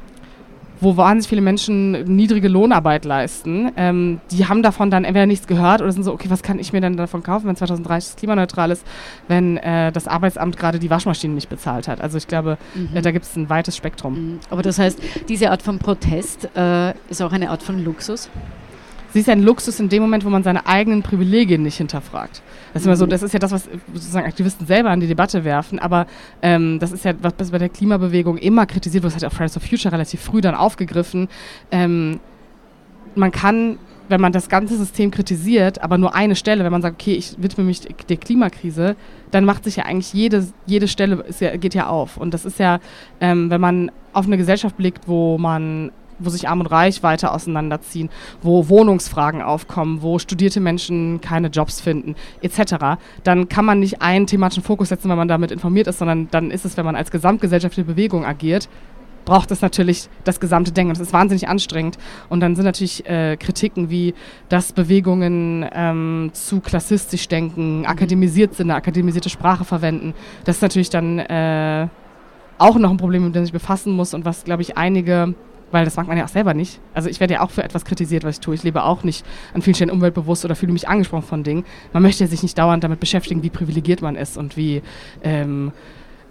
wo 0.83 0.97
wahnsinnig 0.97 1.29
viele 1.29 1.41
Menschen 1.41 1.93
niedrige 2.17 2.49
Lohnarbeit 2.49 3.05
leisten, 3.05 3.71
ähm, 3.77 4.21
die 4.31 4.47
haben 4.47 4.63
davon 4.63 4.91
dann 4.91 5.05
entweder 5.05 5.27
nichts 5.27 5.47
gehört 5.47 5.81
oder 5.81 5.93
sind 5.93 6.03
so, 6.03 6.13
okay, 6.13 6.29
was 6.29 6.43
kann 6.43 6.59
ich 6.59 6.73
mir 6.73 6.81
denn 6.81 6.97
davon 6.97 7.23
kaufen, 7.23 7.47
wenn 7.47 7.57
2030 7.57 8.17
klimaneutral 8.17 8.71
ist, 8.71 8.85
wenn 9.29 9.57
äh, 9.59 9.93
das 9.93 10.09
Arbeitsamt 10.09 10.57
gerade 10.57 10.79
die 10.79 10.91
Waschmaschine 10.91 11.35
nicht 11.35 11.49
bezahlt 11.49 11.89
hat. 11.89 12.01
Also 12.01 12.19
ich 12.19 12.27
glaube, 12.27 12.59
mhm. 12.75 12.97
äh, 12.97 13.03
da 13.03 13.13
gibt 13.13 13.25
es 13.25 13.37
ein 13.37 13.49
weites 13.49 13.77
Spektrum. 13.77 14.15
Mhm. 14.15 14.41
Aber 14.51 14.63
das 14.63 14.79
heißt, 14.79 15.01
diese 15.29 15.51
Art 15.51 15.63
von 15.63 15.79
Protest 15.79 16.49
äh, 16.57 16.91
ist 17.09 17.23
auch 17.23 17.33
eine 17.33 17.51
Art 17.51 17.63
von 17.63 17.83
Luxus? 17.85 18.29
Sie 19.13 19.21
ist 19.21 19.29
ein 19.29 19.43
Luxus 19.43 19.79
in 19.79 19.89
dem 19.89 20.03
Moment, 20.03 20.25
wo 20.25 20.31
man 20.31 20.43
seine 20.43 20.67
eigenen 20.67 21.03
Privilegien 21.03 21.63
nicht 21.63 21.77
hinterfragt. 21.77 22.43
Das 22.73 22.83
ist 22.83 22.87
immer 22.87 22.97
so, 22.97 23.07
mhm. 23.07 23.11
das 23.11 23.23
ist 23.23 23.33
ja 23.33 23.39
das, 23.39 23.53
was 23.53 23.69
sozusagen 23.93 24.27
Aktivisten 24.27 24.67
selber 24.67 24.91
an 24.91 25.01
die 25.01 25.07
Debatte 25.07 25.45
werfen, 25.45 25.79
aber 25.79 26.07
ähm, 26.41 26.79
das 26.79 26.93
ist 26.93 27.05
ja, 27.05 27.13
was 27.21 27.51
bei 27.51 27.59
der 27.59 27.69
Klimabewegung 27.69 28.39
immer 28.39 28.67
kritisiert 28.67 29.03
wird, 29.03 29.15
das 29.15 29.23
hat 29.23 29.31
auch 29.31 29.37
Fridays 29.37 29.53
for 29.53 29.63
Future 29.63 29.93
relativ 29.93 30.21
früh 30.21 30.41
dann 30.41 30.55
aufgegriffen. 30.55 31.29
Ähm, 31.71 32.21
man 33.15 33.31
kann 33.31 33.79
wenn 34.09 34.21
man 34.21 34.33
das 34.33 34.49
ganze 34.49 34.77
System 34.77 35.11
kritisiert, 35.11 35.83
aber 35.83 35.97
nur 35.97 36.15
eine 36.15 36.37
Stelle, 36.37 36.65
wenn 36.65 36.73
man 36.73 36.83
sagt, 36.83 37.01
okay, 37.01 37.15
ich 37.15 37.35
widme 37.39 37.65
mich 37.65 37.81
der 37.81 38.17
Klimakrise, 38.19 38.95
dann 39.31 39.45
macht 39.45 39.65
sich 39.65 39.77
ja 39.77 39.85
eigentlich 39.85 40.13
jede, 40.13 40.47
jede 40.67 40.87
Stelle 40.87 41.25
ja, 41.41 41.57
geht 41.57 41.75
ja 41.75 41.87
auf. 41.87 42.19
Und 42.19 42.35
das 42.35 42.45
ist 42.45 42.59
ja, 42.59 42.79
ähm, 43.21 43.49
wenn 43.49 43.61
man 43.61 43.91
auf 44.13 44.27
eine 44.27 44.37
Gesellschaft 44.37 44.77
blickt, 44.77 45.09
wo 45.09 45.39
man 45.39 45.93
wo 46.25 46.31
sich 46.31 46.49
Arm 46.49 46.61
und 46.61 46.67
Reich 46.67 47.03
weiter 47.03 47.35
auseinanderziehen, 47.35 48.11
wo 48.43 48.69
Wohnungsfragen 48.69 49.43
aufkommen, 49.43 50.03
wo 50.03 50.19
studierte 50.19 50.61
Menschen 50.61 51.21
keine 51.21 51.49
Jobs 51.49 51.81
finden, 51.81 52.15
etc., 52.41 52.99
dann 53.25 53.49
kann 53.49 53.65
man 53.65 53.81
nicht 53.81 54.03
einen 54.03 54.27
thematischen 54.27 54.63
Fokus 54.63 54.89
setzen, 54.89 55.09
wenn 55.11 55.17
man 55.17 55.29
damit 55.29 55.51
informiert 55.51 55.87
ist, 55.87 55.99
sondern 55.99 56.29
dann 56.31 56.51
ist 56.51 56.65
es, 56.65 56.77
wenn 56.77 56.85
man 56.85 56.97
als 56.97 57.11
gesamtgesellschaftliche 57.11 57.87
Bewegung 57.87 58.25
agiert, 58.25 58.69
braucht 59.25 59.51
es 59.51 59.61
natürlich 59.61 60.09
das 60.25 60.41
gesamte 60.41 60.73
Denken. 60.73 60.93
Das 60.93 61.01
ist 61.01 61.13
wahnsinnig 61.13 61.49
anstrengend. 61.49 61.99
Und 62.29 62.41
dann 62.41 62.57
sind 62.57 62.65
natürlich 62.65 63.07
äh, 63.07 63.37
Kritiken 63.37 63.91
wie, 63.91 64.15
dass 64.49 64.73
Bewegungen 64.73 65.67
ähm, 65.73 66.31
zu 66.33 66.61
klassistisch 66.61 67.29
denken, 67.29 67.87
akademisiert 67.87 68.55
sind, 68.55 68.71
eine 68.71 68.77
akademisierte 68.77 69.31
Sprache 69.31 69.65
verwenden. 69.65 70.15
Das 70.45 70.57
ist 70.57 70.63
natürlich 70.63 70.91
dann 70.91 71.19
äh, 71.19 71.89
auch 72.59 72.77
noch 72.77 72.91
ein 72.91 72.97
Problem, 72.97 73.25
mit 73.25 73.35
dem 73.35 73.41
man 73.41 73.47
sich 73.47 73.53
befassen 73.53 73.93
muss 73.93 74.15
und 74.15 74.25
was, 74.25 74.45
glaube 74.45 74.63
ich, 74.63 74.77
einige 74.77 75.35
weil 75.73 75.85
das 75.85 75.97
mag 75.97 76.07
man 76.07 76.17
ja 76.17 76.25
auch 76.25 76.29
selber 76.29 76.55
nicht. 76.55 76.81
Also 76.95 77.09
ich 77.09 77.19
werde 77.19 77.35
ja 77.35 77.41
auch 77.41 77.51
für 77.51 77.65
etwas 77.65 77.85
kritisiert, 77.85 78.25
was 78.25 78.37
ich 78.37 78.41
tue. 78.41 78.55
Ich 78.55 78.63
lebe 78.63 78.85
auch 78.85 79.03
nicht 79.03 79.25
an 79.55 79.63
vielen 79.63 79.75
Stellen 79.75 79.91
umweltbewusst 79.91 80.45
oder 80.45 80.55
fühle 80.55 80.73
mich 80.73 80.89
angesprochen 80.89 81.25
von 81.25 81.43
Dingen. 81.43 81.65
Man 81.93 82.03
möchte 82.03 82.23
ja 82.23 82.29
sich 82.29 82.43
nicht 82.43 82.57
dauernd 82.57 82.85
damit 82.85 83.01
beschäftigen, 83.01 83.43
wie 83.43 83.51
privilegiert 83.51 84.03
man 84.03 84.17
ist 84.17 84.37
und 84.37 84.57
wie 84.57 84.83
ähm, 85.23 85.73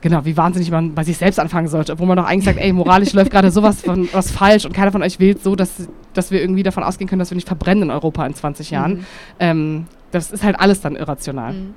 Genau, 0.02 0.26
wie 0.26 0.36
wahnsinnig 0.36 0.72
man 0.72 0.96
bei 0.96 1.04
sich 1.04 1.18
selbst 1.18 1.40
anfangen 1.40 1.68
sollte, 1.68 1.94
obwohl 1.94 2.08
man 2.08 2.18
doch 2.18 2.26
eigentlich 2.26 2.46
sagt, 2.46 2.58
ey, 2.58 2.74
moralisch 2.74 3.14
läuft 3.14 3.30
gerade 3.30 3.52
sowas 3.52 3.82
von 3.82 4.10
was 4.14 4.32
falsch 4.32 4.66
und 4.66 4.74
keiner 4.74 4.92
von 4.92 5.04
euch 5.04 5.20
wählt 5.20 5.44
so, 5.44 5.56
dass, 5.56 5.88
dass 6.14 6.32
wir 6.32 6.42
irgendwie 6.42 6.64
davon 6.64 6.84
ausgehen 6.84 7.08
können, 7.08 7.20
dass 7.20 7.30
wir 7.30 7.36
nicht 7.36 7.48
verbrennen 7.48 7.84
in 7.84 7.92
Europa 7.92 8.26
in 8.26 8.34
20 8.34 8.72
Jahren. 8.72 8.94
Mhm. 8.94 9.06
Ähm, 9.40 9.86
das 10.10 10.32
ist 10.32 10.44
halt 10.44 10.60
alles 10.60 10.82
dann 10.82 10.96
irrational. 10.96 11.54
Mhm. 11.54 11.76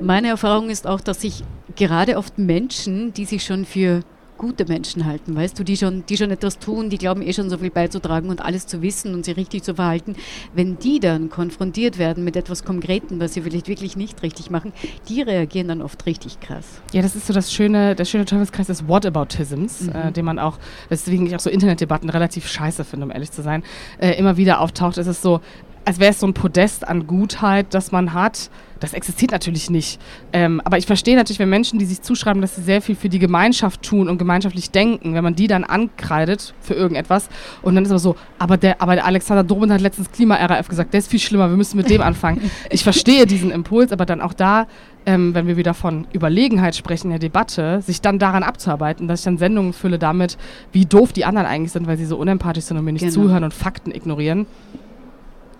Meine 0.00 0.28
Erfahrung 0.28 0.70
ist 0.70 0.86
auch, 0.86 1.02
dass 1.02 1.20
sich 1.20 1.44
gerade 1.76 2.16
oft 2.16 2.38
Menschen, 2.38 3.12
die 3.12 3.26
sich 3.26 3.44
schon 3.44 3.66
für 3.66 4.00
gute 4.40 4.64
Menschen 4.64 5.04
halten, 5.04 5.36
weißt 5.36 5.58
du, 5.58 5.64
die 5.64 5.76
schon, 5.76 6.02
die 6.08 6.16
schon 6.16 6.30
etwas 6.30 6.58
tun, 6.58 6.88
die 6.88 6.96
glauben 6.96 7.20
eh 7.20 7.34
schon 7.34 7.50
so 7.50 7.58
viel 7.58 7.70
beizutragen 7.70 8.30
und 8.30 8.40
alles 8.40 8.66
zu 8.66 8.80
wissen 8.80 9.12
und 9.12 9.26
sich 9.26 9.36
richtig 9.36 9.64
zu 9.64 9.74
verhalten. 9.74 10.16
Wenn 10.54 10.78
die 10.78 10.98
dann 10.98 11.28
konfrontiert 11.28 11.98
werden 11.98 12.24
mit 12.24 12.36
etwas 12.36 12.64
Konkreten, 12.64 13.20
was 13.20 13.34
sie 13.34 13.42
vielleicht 13.42 13.68
wirklich 13.68 13.96
nicht 13.96 14.22
richtig 14.22 14.50
machen, 14.50 14.72
die 15.10 15.20
reagieren 15.20 15.68
dann 15.68 15.82
oft 15.82 16.06
richtig 16.06 16.40
krass. 16.40 16.64
Ja, 16.94 17.02
das 17.02 17.16
ist 17.16 17.26
so 17.26 17.34
das 17.34 17.52
schöne, 17.52 17.94
der 17.94 18.06
schöne 18.06 18.24
Teufelskreis 18.24 18.68
des 18.68 18.88
Whataboutisms, 18.88 19.82
mhm. 19.82 19.92
äh, 19.92 20.10
den 20.10 20.24
man 20.24 20.38
auch, 20.38 20.58
weswegen 20.88 21.26
ich 21.26 21.36
auch 21.36 21.40
so 21.40 21.50
Internetdebatten 21.50 22.08
relativ 22.08 22.48
scheiße 22.48 22.84
finde, 22.84 23.04
um 23.04 23.12
ehrlich 23.12 23.32
zu 23.32 23.42
sein, 23.42 23.62
äh, 23.98 24.12
immer 24.12 24.38
wieder 24.38 24.60
auftaucht. 24.60 24.96
ist 24.96 25.06
Es 25.06 25.20
so, 25.20 25.42
als 25.84 25.98
wäre 25.98 26.10
es 26.10 26.20
so 26.20 26.26
ein 26.26 26.34
Podest 26.34 26.86
an 26.86 27.06
Gutheit, 27.06 27.68
das 27.70 27.92
man 27.92 28.12
hat. 28.12 28.50
Das 28.80 28.94
existiert 28.94 29.30
natürlich 29.30 29.68
nicht. 29.68 30.00
Ähm, 30.32 30.60
aber 30.64 30.78
ich 30.78 30.86
verstehe 30.86 31.14
natürlich, 31.14 31.38
wenn 31.38 31.50
Menschen, 31.50 31.78
die 31.78 31.84
sich 31.84 32.00
zuschreiben, 32.00 32.40
dass 32.40 32.56
sie 32.56 32.62
sehr 32.62 32.80
viel 32.80 32.96
für 32.96 33.10
die 33.10 33.18
Gemeinschaft 33.18 33.82
tun 33.82 34.08
und 34.08 34.16
gemeinschaftlich 34.16 34.70
denken, 34.70 35.14
wenn 35.14 35.22
man 35.22 35.34
die 35.34 35.46
dann 35.46 35.64
ankreidet 35.64 36.54
für 36.62 36.74
irgendetwas 36.74 37.28
und 37.60 37.74
dann 37.74 37.84
ist 37.84 37.90
aber 37.90 37.98
so, 37.98 38.16
aber 38.38 38.56
der, 38.56 38.80
aber 38.80 38.94
der 38.94 39.04
Alexander 39.04 39.44
Dobin 39.44 39.70
hat 39.70 39.82
letztens 39.82 40.10
Klima-RAF 40.10 40.68
gesagt, 40.68 40.94
der 40.94 40.98
ist 40.98 41.10
viel 41.10 41.20
schlimmer, 41.20 41.50
wir 41.50 41.58
müssen 41.58 41.76
mit 41.76 41.90
dem 41.90 42.00
anfangen. 42.00 42.40
Ich 42.70 42.84
verstehe 42.84 43.26
diesen 43.26 43.50
Impuls, 43.50 43.92
aber 43.92 44.06
dann 44.06 44.20
auch 44.20 44.32
da, 44.32 44.66
ähm, 45.04 45.34
wenn 45.34 45.46
wir 45.46 45.56
wieder 45.56 45.74
von 45.74 46.06
Überlegenheit 46.14 46.76
sprechen 46.76 47.08
in 47.08 47.10
der 47.10 47.18
Debatte, 47.18 47.82
sich 47.82 48.00
dann 48.00 48.18
daran 48.18 48.42
abzuarbeiten, 48.42 49.08
dass 49.08 49.20
ich 49.20 49.24
dann 49.24 49.38
Sendungen 49.38 49.72
fülle 49.72 49.98
damit, 49.98 50.38
wie 50.72 50.86
doof 50.86 51.12
die 51.12 51.24
anderen 51.24 51.46
eigentlich 51.46 51.72
sind, 51.72 51.86
weil 51.86 51.98
sie 51.98 52.06
so 52.06 52.16
unempathisch 52.16 52.64
sind 52.64 52.78
und 52.78 52.84
mir 52.84 52.92
nicht 52.92 53.02
genau. 53.02 53.12
zuhören 53.14 53.44
und 53.44 53.52
Fakten 53.52 53.90
ignorieren 53.92 54.46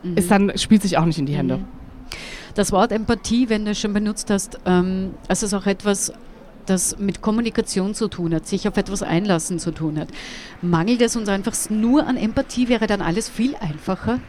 mhm. 0.03 0.17
ist 0.17 0.31
dann, 0.31 0.57
spielt 0.57 0.83
sich 0.83 0.99
auch 0.99 1.05
nicht 1.05 1.19
in 1.19 1.27
die 1.27 1.35
Hände. 1.35 1.59
Mhm. 1.59 1.65
Das 2.55 2.73
Wort 2.73 2.93
Empathie, 2.93 3.49
wenn 3.49 3.65
du 3.65 3.71
es 3.73 3.81
schon 3.81 3.93
benutzt 3.93 4.31
hast, 4.31 4.59
ähm, 4.67 5.15
also 5.29 5.47
ist 5.47 5.55
auch 5.55 5.67
etwas, 5.67 6.13
das 6.67 6.99
mit 6.99 7.21
Kommunikation 7.21 7.95
zu 7.95 8.09
tun 8.09 8.35
hat, 8.35 8.47
sich 8.47 8.67
auf 8.69 8.77
etwas 8.77 9.03
einlassen 9.03 9.59
zu 9.59 9.73
tun 9.73 9.99
hat. 9.99 10.09
Mangelt 10.63 11.01
es 11.01 11.17
uns 11.17 11.29
einfach 11.29 11.55
nur 11.69 12.07
an 12.07 12.17
Empathie, 12.17 12.69
wäre 12.69 12.87
dann 12.87 13.03
alles 13.03 13.29
viel 13.29 13.57
einfacher? 13.57 14.21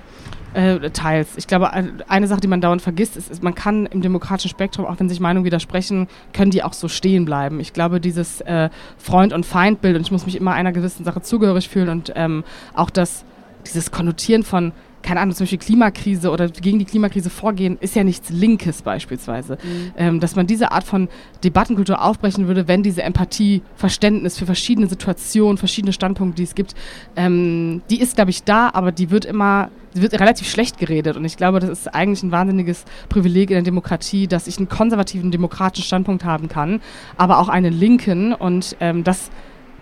Äh, 0.53 0.89
teils. 0.89 1.29
Ich 1.37 1.47
glaube, 1.47 1.71
eine 1.71 2.27
Sache, 2.27 2.41
die 2.41 2.47
man 2.47 2.59
dauernd 2.59 2.81
vergisst, 2.81 3.15
ist, 3.15 3.31
ist, 3.31 3.41
man 3.41 3.55
kann 3.55 3.85
im 3.85 4.01
demokratischen 4.01 4.49
Spektrum, 4.49 4.85
auch 4.85 4.99
wenn 4.99 5.07
sich 5.07 5.21
Meinungen 5.21 5.45
widersprechen, 5.45 6.09
können 6.33 6.51
die 6.51 6.61
auch 6.61 6.73
so 6.73 6.89
stehen 6.89 7.23
bleiben. 7.23 7.61
Ich 7.61 7.71
glaube, 7.71 8.01
dieses 8.01 8.41
äh, 8.41 8.69
Freund- 8.97 9.31
und 9.31 9.45
Feindbild, 9.45 9.95
und 9.95 10.01
ich 10.01 10.11
muss 10.11 10.25
mich 10.25 10.35
immer 10.35 10.51
einer 10.51 10.73
gewissen 10.73 11.05
Sache 11.05 11.21
zugehörig 11.21 11.69
fühlen 11.69 11.87
und 11.87 12.11
ähm, 12.15 12.43
auch 12.73 12.89
das, 12.89 13.23
dieses 13.65 13.91
Konnotieren 13.91 14.43
von 14.43 14.73
keine 15.01 15.19
Ahnung, 15.19 15.35
zum 15.35 15.45
Beispiel 15.45 15.59
Klimakrise 15.59 16.29
oder 16.29 16.49
gegen 16.49 16.79
die 16.79 16.85
Klimakrise 16.85 17.29
vorgehen, 17.29 17.77
ist 17.79 17.95
ja 17.95 18.03
nichts 18.03 18.29
Linkes 18.29 18.81
beispielsweise. 18.81 19.57
Mhm. 19.61 19.91
Ähm, 19.97 20.19
dass 20.19 20.35
man 20.35 20.47
diese 20.47 20.71
Art 20.71 20.83
von 20.83 21.09
Debattenkultur 21.43 22.03
aufbrechen 22.03 22.47
würde, 22.47 22.67
wenn 22.67 22.83
diese 22.83 23.03
Empathie, 23.03 23.61
Verständnis 23.75 24.37
für 24.37 24.45
verschiedene 24.45 24.87
Situationen, 24.87 25.57
verschiedene 25.57 25.93
Standpunkte, 25.93 26.37
die 26.37 26.43
es 26.43 26.55
gibt, 26.55 26.75
ähm, 27.15 27.81
die 27.89 27.99
ist, 27.99 28.15
glaube 28.15 28.31
ich, 28.31 28.43
da, 28.43 28.69
aber 28.73 28.91
die 28.91 29.11
wird 29.11 29.25
immer, 29.25 29.69
die 29.95 30.01
wird 30.01 30.19
relativ 30.19 30.49
schlecht 30.49 30.77
geredet. 30.77 31.17
Und 31.17 31.25
ich 31.25 31.37
glaube, 31.37 31.59
das 31.59 31.69
ist 31.69 31.93
eigentlich 31.93 32.23
ein 32.23 32.31
wahnsinniges 32.31 32.85
Privileg 33.09 33.49
in 33.49 33.55
der 33.55 33.63
Demokratie, 33.63 34.27
dass 34.27 34.47
ich 34.47 34.57
einen 34.57 34.69
konservativen 34.69 35.31
demokratischen 35.31 35.85
Standpunkt 35.85 36.23
haben 36.23 36.47
kann, 36.47 36.81
aber 37.17 37.39
auch 37.39 37.49
einen 37.49 37.73
linken 37.73 38.33
und 38.33 38.75
ähm, 38.79 39.03
das 39.03 39.31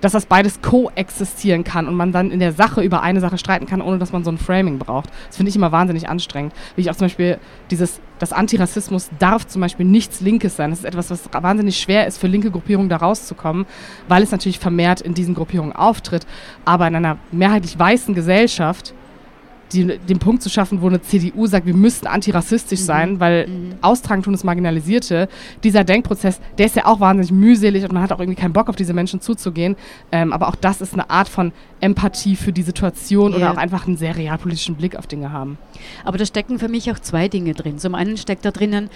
dass 0.01 0.13
das 0.13 0.25
beides 0.25 0.61
koexistieren 0.61 1.63
kann 1.63 1.87
und 1.87 1.95
man 1.95 2.11
dann 2.11 2.31
in 2.31 2.39
der 2.39 2.53
Sache 2.53 2.81
über 2.81 3.01
eine 3.01 3.19
Sache 3.19 3.37
streiten 3.37 3.65
kann, 3.65 3.81
ohne 3.81 3.97
dass 3.97 4.11
man 4.11 4.23
so 4.23 4.31
ein 4.31 4.37
Framing 4.37 4.79
braucht. 4.79 5.09
Das 5.27 5.37
finde 5.37 5.49
ich 5.49 5.55
immer 5.55 5.71
wahnsinnig 5.71 6.09
anstrengend. 6.09 6.53
Wie 6.75 6.81
ich 6.81 6.89
auch 6.89 6.95
zum 6.95 7.05
Beispiel 7.05 7.37
dieses, 7.71 7.99
das 8.19 8.33
Antirassismus 8.33 9.09
darf 9.19 9.47
zum 9.47 9.61
Beispiel 9.61 9.85
nichts 9.85 10.21
Linkes 10.21 10.55
sein. 10.55 10.69
Das 10.69 10.79
ist 10.79 10.85
etwas, 10.85 11.11
was 11.11 11.29
wahnsinnig 11.31 11.77
schwer 11.77 12.07
ist 12.07 12.17
für 12.17 12.27
linke 12.27 12.51
Gruppierungen 12.51 12.89
da 12.89 12.97
rauszukommen, 12.97 13.65
weil 14.07 14.23
es 14.23 14.31
natürlich 14.31 14.59
vermehrt 14.59 15.01
in 15.01 15.13
diesen 15.13 15.35
Gruppierungen 15.35 15.73
auftritt. 15.73 16.25
Aber 16.65 16.87
in 16.87 16.95
einer 16.95 17.17
mehrheitlich 17.31 17.77
weißen 17.77 18.15
Gesellschaft 18.15 18.93
die, 19.71 19.97
den 19.97 20.19
Punkt 20.19 20.41
zu 20.41 20.49
schaffen, 20.49 20.81
wo 20.81 20.87
eine 20.87 21.01
CDU 21.01 21.47
sagt, 21.47 21.65
wir 21.65 21.73
müssten 21.73 22.07
antirassistisch 22.07 22.81
mhm. 22.81 22.85
sein, 22.85 23.19
weil 23.19 23.47
mhm. 23.47 23.75
austragen 23.81 24.23
tun 24.23 24.33
es 24.33 24.43
Marginalisierte. 24.43 25.29
Dieser 25.63 25.83
Denkprozess, 25.83 26.39
der 26.57 26.65
ist 26.65 26.75
ja 26.75 26.85
auch 26.85 26.99
wahnsinnig 26.99 27.31
mühselig 27.31 27.83
und 27.83 27.93
man 27.93 28.03
hat 28.03 28.11
auch 28.11 28.19
irgendwie 28.19 28.39
keinen 28.39 28.53
Bock 28.53 28.69
auf 28.69 28.75
diese 28.75 28.93
Menschen 28.93 29.21
zuzugehen. 29.21 29.75
Ähm, 30.11 30.33
aber 30.33 30.47
auch 30.47 30.55
das 30.55 30.81
ist 30.81 30.93
eine 30.93 31.09
Art 31.09 31.29
von 31.29 31.51
Empathie 31.81 32.35
für 32.35 32.51
die 32.51 32.63
Situation 32.63 33.31
yeah. 33.31 33.37
oder 33.37 33.51
auch 33.51 33.57
einfach 33.57 33.87
einen 33.87 33.97
sehr 33.97 34.15
realpolitischen 34.15 34.75
Blick 34.75 34.95
auf 34.95 35.07
Dinge 35.07 35.31
haben. 35.31 35.57
Aber 36.03 36.17
da 36.17 36.25
stecken 36.25 36.59
für 36.59 36.67
mich 36.67 36.91
auch 36.91 36.99
zwei 36.99 37.27
Dinge 37.27 37.53
drin. 37.53 37.77
Zum 37.77 37.95
einen 37.95 38.17
steckt 38.17 38.45
da 38.45 38.51
drinnen, 38.51 38.89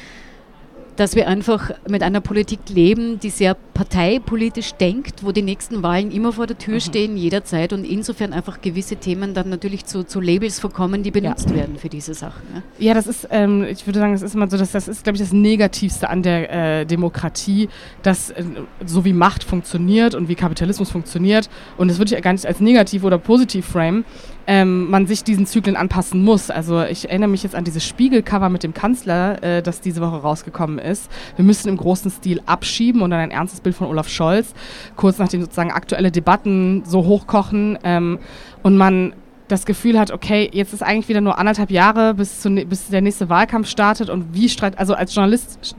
dass 0.96 1.16
wir 1.16 1.28
einfach 1.28 1.72
mit 1.88 2.04
einer 2.04 2.22
Politik 2.22 2.60
leben, 2.70 3.20
die 3.20 3.30
sehr 3.30 3.56
parteipolitisch 3.74 4.74
denkt, 4.74 5.24
wo 5.24 5.32
die 5.32 5.42
nächsten 5.42 5.82
Wahlen 5.82 6.12
immer 6.12 6.34
vor 6.34 6.48
der 6.48 6.58
Tür 6.58 6.76
mhm. 6.76 6.80
stehen, 6.80 7.18
jederzeit 7.18 7.74
und 7.74 7.84
insofern 7.84 8.34
einfach 8.34 8.62
gewisse 8.62 8.98
Themen 8.98 9.34
dann 9.34 9.50
natürlich 9.50 9.86
zu, 9.86 10.04
zu 10.04 10.22
Labels 10.22 10.60
verkommen, 10.60 11.04
die 11.04 11.12
benutzt 11.12 11.50
ja. 11.50 11.56
werden 11.56 11.78
für 11.78 11.90
diese 11.90 12.14
Sachen. 12.14 12.42
Ne? 12.54 12.64
Ja, 12.78 12.94
das 12.94 13.08
ist, 13.08 13.28
ähm, 13.32 13.64
ich 13.64 13.86
würde 13.88 14.00
sagen, 14.00 14.14
das 14.14 14.22
ist 14.22 14.36
immer 14.36 14.50
so, 14.50 14.58
dass 14.58 14.72
das 14.72 14.88
ist, 14.88 15.04
glaube 15.04 15.16
ich, 15.16 15.22
das 15.22 15.34
Negativste 15.34 16.10
an 16.10 16.22
der 16.22 16.82
äh, 16.82 16.86
Demokratie, 16.86 17.70
dass 18.04 18.30
äh, 18.30 18.44
so 18.86 19.04
wie 19.06 19.14
Macht 19.14 19.44
funktioniert 19.44 20.14
und 20.14 20.28
wie 20.28 20.36
Kapitalismus 20.36 20.92
funktioniert 20.92 21.50
und 21.78 21.90
das 21.90 21.98
würde 21.98 22.16
ich 22.16 22.22
gar 22.22 22.34
nicht 22.34 22.46
als 22.46 22.60
negativ 22.60 23.04
oder 23.04 23.18
positiv 23.18 23.66
frame, 23.66 24.06
ähm, 24.48 24.90
man 24.90 25.08
sich 25.08 25.24
diesen 25.24 25.46
Zyklen 25.46 25.76
anpassen 25.76 26.24
muss. 26.24 26.50
Also 26.50 26.84
ich 26.84 27.10
erinnere 27.10 27.30
mich 27.30 27.44
jetzt 27.44 27.56
an 27.56 27.64
dieses 27.64 27.86
Spiegelcover 27.86 28.50
mit 28.50 28.64
dem 28.64 28.74
Kanzler, 28.74 29.42
äh, 29.44 29.62
das 29.62 29.82
diese 29.82 30.02
Woche 30.02 30.18
rausgekommen 30.18 30.80
ist. 30.80 31.10
Wir 31.36 31.46
müssen 31.46 31.70
im 31.70 31.78
großen 31.78 32.12
Stil 32.12 32.42
abschieben 32.46 33.02
und 33.02 33.12
dann 33.12 33.20
ein 33.20 33.32
ernstes 33.32 33.62
Bild 33.62 33.76
von 33.76 33.88
Olaf 33.88 34.10
Scholz, 34.10 34.54
kurz 34.96 35.18
nachdem 35.18 35.42
sozusagen 35.42 35.72
aktuelle 35.72 36.12
Debatten 36.12 36.84
so 36.86 37.06
hochkochen 37.06 37.78
ähm, 37.84 38.20
und 38.64 38.78
man 38.78 39.14
das 39.48 39.66
Gefühl 39.66 40.00
hat, 40.00 40.12
okay, 40.12 40.50
jetzt 40.52 40.74
ist 40.74 40.82
eigentlich 40.82 41.10
wieder 41.10 41.22
nur 41.22 41.38
anderthalb 41.38 41.70
Jahre, 41.70 42.14
bis, 42.14 42.42
zu, 42.42 42.50
bis 42.50 42.88
der 42.88 43.02
nächste 43.02 43.30
Wahlkampf 43.30 43.68
startet 43.68 44.10
und 44.10 44.34
wie 44.34 44.50
streit, 44.50 44.80
also 44.80 44.94
als 44.94 45.14
Journalist 45.14 45.76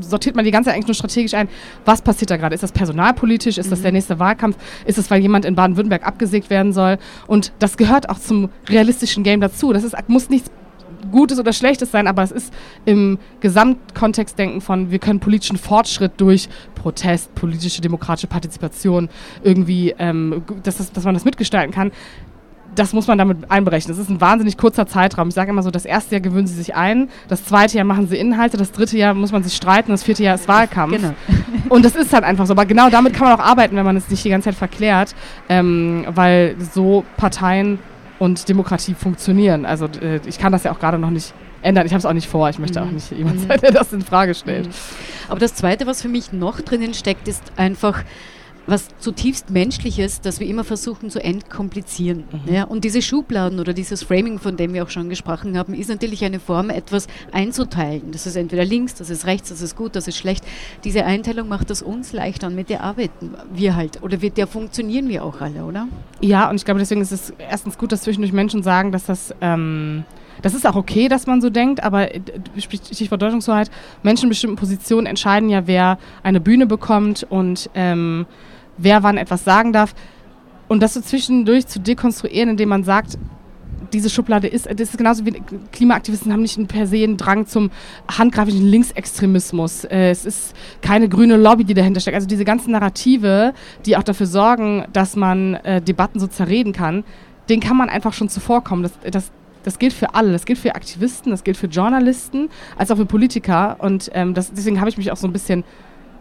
sortiert 0.00 0.36
man 0.36 0.44
die 0.44 0.50
ganze 0.50 0.68
Zeit 0.68 0.76
eigentlich 0.76 0.88
nur 0.88 0.94
strategisch 0.94 1.34
ein, 1.34 1.48
was 1.84 2.02
passiert 2.02 2.30
da 2.30 2.36
gerade? 2.36 2.54
Ist 2.54 2.62
das 2.62 2.72
personalpolitisch? 2.72 3.58
Ist 3.58 3.66
mhm. 3.66 3.70
das 3.70 3.82
der 3.82 3.92
nächste 3.92 4.18
Wahlkampf? 4.18 4.56
Ist 4.84 4.98
es, 4.98 5.10
weil 5.10 5.20
jemand 5.20 5.44
in 5.44 5.54
Baden-Württemberg 5.54 6.06
abgesägt 6.06 6.50
werden 6.50 6.72
soll? 6.72 6.98
Und 7.26 7.52
das 7.58 7.76
gehört 7.76 8.08
auch 8.08 8.18
zum 8.18 8.50
realistischen 8.68 9.22
Game 9.22 9.40
dazu. 9.40 9.72
Das 9.72 9.84
ist, 9.84 9.96
muss 10.08 10.28
nichts 10.28 10.50
Gutes 11.10 11.38
oder 11.38 11.52
Schlechtes 11.52 11.90
sein, 11.90 12.06
aber 12.06 12.22
es 12.22 12.30
ist 12.30 12.52
im 12.84 13.18
Gesamtkontext 13.40 14.38
denken 14.38 14.60
von, 14.60 14.90
wir 14.90 14.98
können 14.98 15.20
politischen 15.20 15.56
Fortschritt 15.56 16.12
durch 16.18 16.48
Protest, 16.74 17.34
politische 17.34 17.80
demokratische 17.80 18.26
Partizipation 18.26 19.08
irgendwie, 19.42 19.94
ähm, 19.98 20.42
dass, 20.62 20.76
das, 20.76 20.92
dass 20.92 21.04
man 21.04 21.14
das 21.14 21.24
mitgestalten 21.24 21.72
kann 21.72 21.90
das 22.74 22.92
muss 22.92 23.06
man 23.06 23.18
damit 23.18 23.50
einberechnen. 23.50 23.96
Das 23.96 24.02
ist 24.02 24.10
ein 24.10 24.20
wahnsinnig 24.20 24.56
kurzer 24.56 24.86
Zeitraum. 24.86 25.28
Ich 25.28 25.34
sage 25.34 25.50
immer 25.50 25.62
so, 25.62 25.70
das 25.70 25.84
erste 25.84 26.16
Jahr 26.16 26.20
gewöhnen 26.20 26.46
sie 26.46 26.54
sich 26.54 26.74
ein, 26.74 27.08
das 27.28 27.44
zweite 27.44 27.76
Jahr 27.76 27.84
machen 27.84 28.08
sie 28.08 28.16
Inhalte, 28.16 28.56
das 28.56 28.72
dritte 28.72 28.96
Jahr 28.96 29.14
muss 29.14 29.32
man 29.32 29.42
sich 29.42 29.54
streiten, 29.54 29.90
das 29.90 30.02
vierte 30.02 30.22
Jahr 30.22 30.34
ist 30.34 30.48
Wahlkampf. 30.48 30.96
Genau. 30.96 31.14
Und 31.68 31.84
das 31.84 31.96
ist 31.96 32.12
halt 32.12 32.24
einfach 32.24 32.46
so. 32.46 32.52
Aber 32.52 32.66
genau 32.66 32.90
damit 32.90 33.14
kann 33.14 33.28
man 33.28 33.38
auch 33.38 33.44
arbeiten, 33.44 33.76
wenn 33.76 33.84
man 33.84 33.96
es 33.96 34.08
nicht 34.08 34.24
die 34.24 34.30
ganze 34.30 34.46
Zeit 34.46 34.56
verklärt, 34.56 35.14
ähm, 35.48 36.04
weil 36.08 36.56
so 36.58 37.04
Parteien 37.16 37.78
und 38.18 38.48
Demokratie 38.48 38.94
funktionieren. 38.94 39.64
Also 39.64 39.86
äh, 39.86 40.20
ich 40.26 40.38
kann 40.38 40.52
das 40.52 40.64
ja 40.64 40.72
auch 40.72 40.78
gerade 40.78 40.98
noch 40.98 41.10
nicht 41.10 41.32
ändern. 41.62 41.86
Ich 41.86 41.92
habe 41.92 41.98
es 41.98 42.06
auch 42.06 42.12
nicht 42.12 42.28
vor. 42.28 42.48
Ich 42.50 42.58
möchte 42.58 42.80
mhm. 42.80 42.86
auch 42.86 42.92
nicht 42.92 43.10
jemand 43.10 43.36
mhm. 43.36 43.48
sein, 43.48 43.60
der 43.60 43.72
das 43.72 43.92
in 43.92 44.02
Frage 44.02 44.34
stellt. 44.34 44.68
Mhm. 44.68 44.72
Aber 45.28 45.40
das 45.40 45.54
Zweite, 45.54 45.86
was 45.86 46.02
für 46.02 46.08
mich 46.08 46.32
noch 46.32 46.60
drinnen 46.60 46.94
steckt, 46.94 47.28
ist 47.28 47.42
einfach 47.56 48.04
was 48.70 48.88
zutiefst 48.98 49.50
Menschliches, 49.50 50.20
das 50.20 50.40
wir 50.40 50.46
immer 50.46 50.64
versuchen 50.64 51.10
zu 51.10 51.22
entkomplizieren. 51.22 52.24
Mhm. 52.30 52.54
Ja, 52.54 52.64
und 52.64 52.84
diese 52.84 53.02
Schubladen 53.02 53.58
oder 53.58 53.72
dieses 53.72 54.02
Framing, 54.02 54.38
von 54.38 54.56
dem 54.56 54.72
wir 54.72 54.84
auch 54.84 54.90
schon 54.90 55.08
gesprochen 55.08 55.58
haben, 55.58 55.74
ist 55.74 55.88
natürlich 55.88 56.24
eine 56.24 56.40
Form, 56.40 56.70
etwas 56.70 57.06
einzuteilen. 57.32 58.12
Das 58.12 58.26
ist 58.26 58.36
entweder 58.36 58.64
links, 58.64 58.94
das 58.94 59.10
ist 59.10 59.26
rechts, 59.26 59.50
das 59.50 59.60
ist 59.60 59.76
gut, 59.76 59.96
das 59.96 60.08
ist 60.08 60.16
schlecht. 60.16 60.44
Diese 60.84 61.04
Einteilung 61.04 61.48
macht 61.48 61.70
es 61.70 61.82
uns 61.82 62.12
leichter 62.12 62.46
und 62.46 62.54
mit 62.54 62.70
der 62.70 62.82
arbeiten 62.82 63.34
wir 63.52 63.76
halt. 63.76 64.02
Oder 64.02 64.18
mit 64.18 64.36
der 64.36 64.46
funktionieren 64.46 65.08
wir 65.08 65.24
auch 65.24 65.40
alle, 65.40 65.64
oder? 65.64 65.88
Ja, 66.20 66.48
und 66.48 66.56
ich 66.56 66.64
glaube, 66.64 66.80
deswegen 66.80 67.00
ist 67.00 67.12
es 67.12 67.32
erstens 67.38 67.76
gut, 67.76 67.92
dass 67.92 68.02
zwischendurch 68.02 68.32
Menschen 68.32 68.62
sagen, 68.62 68.92
dass 68.92 69.06
das. 69.06 69.34
Ähm 69.40 70.04
das 70.42 70.54
ist 70.54 70.66
auch 70.66 70.76
okay, 70.76 71.08
dass 71.08 71.26
man 71.26 71.42
so 71.42 71.50
denkt, 71.50 71.82
aber 71.82 72.14
äh, 72.14 72.20
Stichwort 72.56 73.20
Deutungshoheit, 73.20 73.70
Menschen 74.02 74.24
in 74.24 74.28
bestimmten 74.30 74.56
Positionen 74.56 75.06
entscheiden 75.06 75.50
ja, 75.50 75.66
wer 75.66 75.98
eine 76.22 76.40
Bühne 76.40 76.66
bekommt 76.66 77.26
und 77.28 77.68
ähm, 77.74 78.24
wer 78.82 79.02
wann 79.02 79.16
etwas 79.16 79.44
sagen 79.44 79.72
darf. 79.72 79.94
Und 80.68 80.82
das 80.82 80.94
so 80.94 81.00
zwischendurch 81.00 81.66
zu 81.66 81.80
dekonstruieren, 81.80 82.50
indem 82.50 82.68
man 82.68 82.84
sagt, 82.84 83.18
diese 83.92 84.10
Schublade 84.10 84.46
ist, 84.46 84.66
das 84.66 84.90
ist 84.90 84.98
genauso 84.98 85.26
wie 85.26 85.42
Klimaaktivisten 85.72 86.32
haben 86.32 86.42
nicht 86.42 86.68
per 86.68 86.86
se 86.86 87.02
einen 87.02 87.16
Drang 87.16 87.46
zum 87.46 87.70
handgreiflichen 88.08 88.66
Linksextremismus. 88.66 89.84
Äh, 89.84 90.10
es 90.10 90.24
ist 90.24 90.54
keine 90.80 91.08
grüne 91.08 91.36
Lobby, 91.36 91.64
die 91.64 91.74
dahinter 91.74 92.00
steckt. 92.00 92.14
Also 92.14 92.28
diese 92.28 92.44
ganzen 92.44 92.72
Narrative, 92.72 93.52
die 93.86 93.96
auch 93.96 94.02
dafür 94.02 94.26
sorgen, 94.26 94.84
dass 94.92 95.16
man 95.16 95.54
äh, 95.54 95.82
Debatten 95.82 96.20
so 96.20 96.26
zerreden 96.26 96.72
kann, 96.72 97.04
den 97.48 97.60
kann 97.60 97.76
man 97.76 97.88
einfach 97.88 98.12
schon 98.12 98.28
zuvorkommen. 98.28 98.82
Das, 98.82 98.92
das, 99.10 99.32
das 99.64 99.78
gilt 99.78 99.92
für 99.92 100.14
alle. 100.14 100.32
Das 100.32 100.46
gilt 100.46 100.58
für 100.58 100.74
Aktivisten, 100.74 101.30
das 101.30 101.44
gilt 101.44 101.56
für 101.56 101.66
Journalisten, 101.66 102.48
als 102.76 102.90
auch 102.90 102.96
für 102.96 103.06
Politiker. 103.06 103.76
Und 103.78 104.10
ähm, 104.14 104.34
das, 104.34 104.52
deswegen 104.52 104.78
habe 104.80 104.90
ich 104.90 104.98
mich 104.98 105.10
auch 105.10 105.16
so 105.16 105.26
ein 105.26 105.32
bisschen 105.32 105.64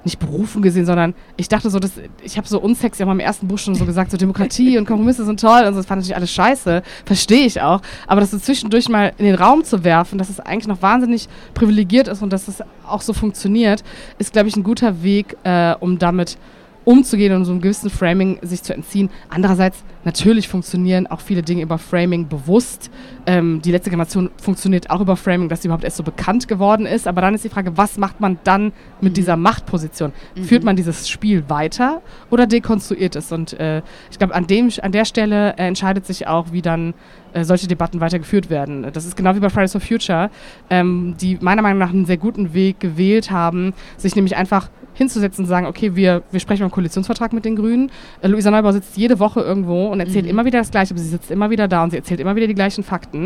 nicht 0.10 0.20
berufen 0.20 0.62
gesehen, 0.62 0.86
sondern 0.86 1.14
ich 1.38 1.48
dachte 1.48 1.70
so, 1.70 1.80
dass, 1.80 1.92
ich 2.24 2.38
habe 2.38 2.48
so 2.48 2.60
unsexy 2.60 3.04
auch 3.04 3.12
im 3.12 3.20
ersten 3.20 3.48
Buch 3.48 3.60
schon 3.60 3.76
so 3.76 3.86
gesagt, 3.86 4.12
so 4.12 4.18
Demokratie 4.18 4.78
und 4.78 4.86
Kompromisse 4.86 5.24
sind 5.24 5.40
toll 5.40 5.64
und 5.66 5.74
so, 5.74 5.80
das 5.80 5.86
fand 5.86 6.00
natürlich 6.00 6.16
alles 6.16 6.34
scheiße, 6.34 6.82
verstehe 7.06 7.46
ich 7.46 7.62
auch, 7.62 7.82
aber 8.08 8.22
das 8.22 8.32
so 8.32 8.40
zwischendurch 8.40 8.90
mal 8.90 9.14
in 9.18 9.26
den 9.26 9.36
Raum 9.36 9.64
zu 9.64 9.84
werfen, 9.84 10.18
dass 10.18 10.30
es 10.30 10.40
eigentlich 10.40 10.68
noch 10.68 10.82
wahnsinnig 10.82 11.28
privilegiert 11.54 12.08
ist 12.08 12.22
und 12.22 12.34
dass 12.34 12.48
es 12.48 12.64
auch 12.88 13.02
so 13.02 13.14
funktioniert, 13.14 13.84
ist, 14.18 14.34
glaube 14.34 14.50
ich, 14.50 14.56
ein 14.56 14.64
guter 14.64 15.04
Weg, 15.04 15.38
äh, 15.44 15.76
um 15.80 16.00
damit 16.00 16.38
umzugehen 16.86 17.36
und 17.36 17.46
so 17.46 17.52
einem 17.52 17.62
gewissen 17.62 17.90
Framing 17.90 18.40
sich 18.42 18.64
zu 18.64 18.74
entziehen. 18.74 19.10
Andererseits, 19.30 19.84
natürlich 20.06 20.48
funktionieren 20.48 21.06
auch 21.06 21.20
viele 21.20 21.44
Dinge 21.44 21.62
über 21.62 21.78
Framing 21.78 22.28
bewusst. 22.28 22.90
Ähm, 23.30 23.62
die 23.62 23.72
letzte 23.72 23.92
Generation 23.92 24.32
funktioniert 24.42 24.90
auch 24.90 25.02
über 25.02 25.16
Framing, 25.16 25.50
dass 25.50 25.62
sie 25.62 25.68
überhaupt 25.68 25.84
erst 25.84 25.98
so 25.98 26.04
bekannt 26.04 26.48
geworden 26.48 26.88
ist. 26.88 27.08
Aber 27.08 27.22
dann 27.22 27.36
ist 27.36 27.44
die 27.44 27.50
Frage, 27.50 27.78
was 27.78 28.00
macht 28.00 28.20
man 28.20 28.40
dann 28.44 28.74
mit 29.02 29.12
mhm. 29.12 29.14
dieser 29.14 29.38
Machtposition? 29.38 30.14
Mhm. 30.36 30.44
Führt 30.46 30.64
man 30.64 30.76
dieses 30.76 31.08
Spiel 31.08 31.48
weiter 31.48 32.02
oder 32.32 32.48
dekonstruiert 32.48 33.16
es? 33.16 33.32
Und 33.32 33.54
äh, 33.60 33.84
ich 34.10 34.18
glaube, 34.18 34.34
an, 34.34 34.48
an 34.82 34.92
der 34.92 35.06
Stelle 35.06 35.52
äh, 35.60 35.68
entscheidet 35.68 36.08
sich 36.08 36.26
auch, 36.26 36.52
wie 36.54 36.64
dann 36.64 36.96
äh, 37.34 37.44
solche 37.44 37.68
Debatten 37.68 38.02
weitergeführt 38.02 38.50
werden. 38.50 38.88
Das 38.92 39.06
ist 39.06 39.16
genau 39.16 39.36
wie 39.36 39.40
bei 39.40 39.52
Fridays 39.52 39.74
for 39.74 39.82
Future, 39.82 40.32
ähm, 40.72 41.14
die 41.22 41.38
meiner 41.40 41.62
Meinung 41.62 41.78
nach 41.78 41.92
einen 41.92 42.06
sehr 42.06 42.18
guten 42.18 42.56
Weg 42.56 42.80
gewählt 42.80 43.30
haben, 43.30 43.74
sich 43.98 44.16
nämlich 44.16 44.38
einfach 44.38 44.70
hinzusetzen 45.00 45.46
und 45.46 45.50
sagen, 45.50 45.66
okay, 45.66 45.96
wir, 45.96 46.24
wir 46.32 46.40
sprechen 46.40 46.62
beim 46.62 46.72
Koalitionsvertrag 46.72 47.32
mit 47.34 47.46
den 47.46 47.56
Grünen. 47.56 47.92
Äh, 48.22 48.28
Luisa 48.28 48.52
Neubauer 48.52 48.74
sitzt 48.74 48.98
jede 48.98 49.20
Woche 49.20 49.42
irgendwo 49.42 49.88
und 49.88 50.00
erzählt 50.00 50.26
mhm. 50.26 50.32
immer 50.32 50.46
wieder 50.46 50.60
das 50.60 50.72
Gleiche, 50.72 50.94
aber 50.94 51.02
sie 51.02 51.10
sitzt 51.10 51.32
immer 51.32 51.50
wieder 51.50 51.68
da 51.68 51.84
und 51.84 51.92
sie 51.92 51.98
erzählt 51.98 52.20
immer 52.20 52.36
wieder 52.36 52.48
die 52.48 52.56
gleichen 52.56 52.84
Fakten. 52.84 53.19